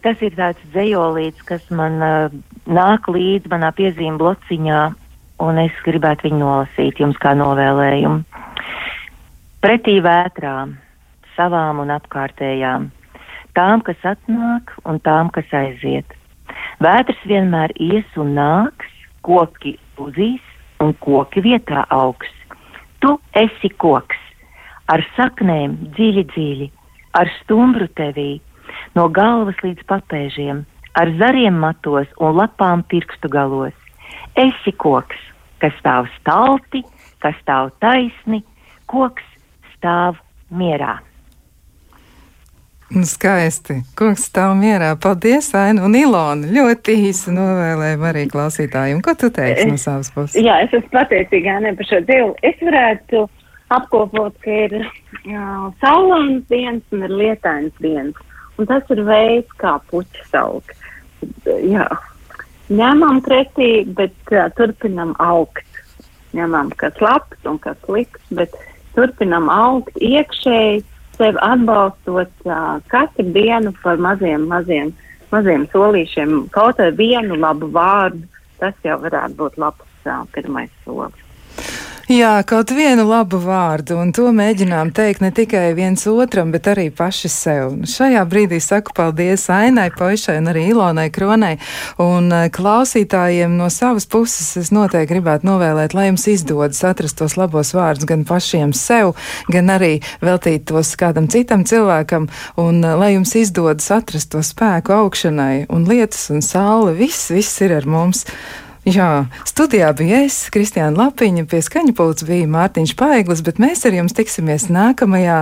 [0.01, 4.82] tas ir tāds dzējolīts, kas man uh, nāk līdz manā piezīme blociņā,
[5.42, 8.24] un es gribētu viņu nolasīt jums kā novēlējumu.
[9.64, 10.76] Pretī vētrām,
[11.38, 12.90] savām un apkārtējām,
[13.58, 16.06] tām, kas atnāk un tām, kas aiziet.
[16.84, 18.90] Vētras vienmēr ies un nāks,
[19.24, 20.44] koki uzīs
[20.84, 22.30] un koki vietā augs.
[23.00, 24.20] Tu esi koks
[24.92, 26.68] ar saknēm dziļi dziļi,
[27.20, 28.42] ar stumbru tevī,
[28.98, 30.64] no galvas līdz papēžiem,
[31.00, 33.76] ar zariem matos un lapām pirkstu galos.
[34.39, 35.20] Esi koks,
[35.61, 36.84] kas stāv stalti,
[37.24, 38.43] kas stāv taisni,
[38.91, 39.26] koks
[39.76, 40.20] stāv
[40.53, 40.97] mierā.
[42.93, 43.80] Nu, skaisti.
[43.97, 44.91] Kungs stāv mierā.
[45.01, 46.45] Paldies, Aina un Ilona.
[46.53, 48.99] Ļoti īsi novēlējumu arī klausītājiem.
[49.01, 50.38] Ko tu teiksi no savas puses?
[50.38, 52.36] Jā, es esmu pateicīga Aina par šo dzīvi.
[52.45, 53.24] Es varētu
[53.74, 54.78] apkopot, ka ir
[55.82, 58.22] saulēns dienas un ir lietains dienas.
[58.61, 60.76] Un tas ir veids, kā puķis aug.
[61.66, 61.88] Jā,
[62.74, 65.65] ņemam pretī, bet uh, turpinam augt.
[66.34, 68.55] Ņemam, kas labs un kas slikts, bet
[68.97, 70.82] turpinam augt iekšēji
[71.17, 74.93] sevi atbalstot uh, katru dienu par maziem, maziem,
[75.34, 78.26] maziem solīšiem, kaut ar vienu labu vārdu,
[78.61, 81.21] tas jau varētu būt labs uh, pirmais solis.
[82.12, 86.89] Jā, kaut vienu labu vārdu, un to mēģinām teikt ne tikai viens otram, bet arī
[86.91, 87.78] paši sev.
[87.88, 91.54] Šajā brīdī saku paldies Ainai Poišai un arī Ilonai Kronai,
[92.04, 97.72] un klausītājiem no savas puses es noteikti gribētu novēlēt, lai jums izdodas atrast tos labos
[97.72, 99.14] vārdus gan pašiem sev,
[99.47, 102.28] gan arī veltīt tos kādam citam cilvēkam,
[102.60, 107.78] un lai jums izdodas atrast to spēku augšanai, un lietas un saule, viss, viss ir
[107.80, 108.28] ar mums.
[108.84, 113.96] Jā, studijā bija es, Kristiāna Lapiņa, pie skaņa pults bija Mārtiņš Paiglis, bet mēs ar
[113.96, 115.38] jums tiksimies nākamajā,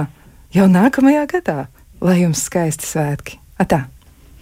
[0.54, 1.58] jau nākamajā gadā.
[2.06, 3.42] Lai jums skaisti svētki!
[3.58, 3.88] Atā!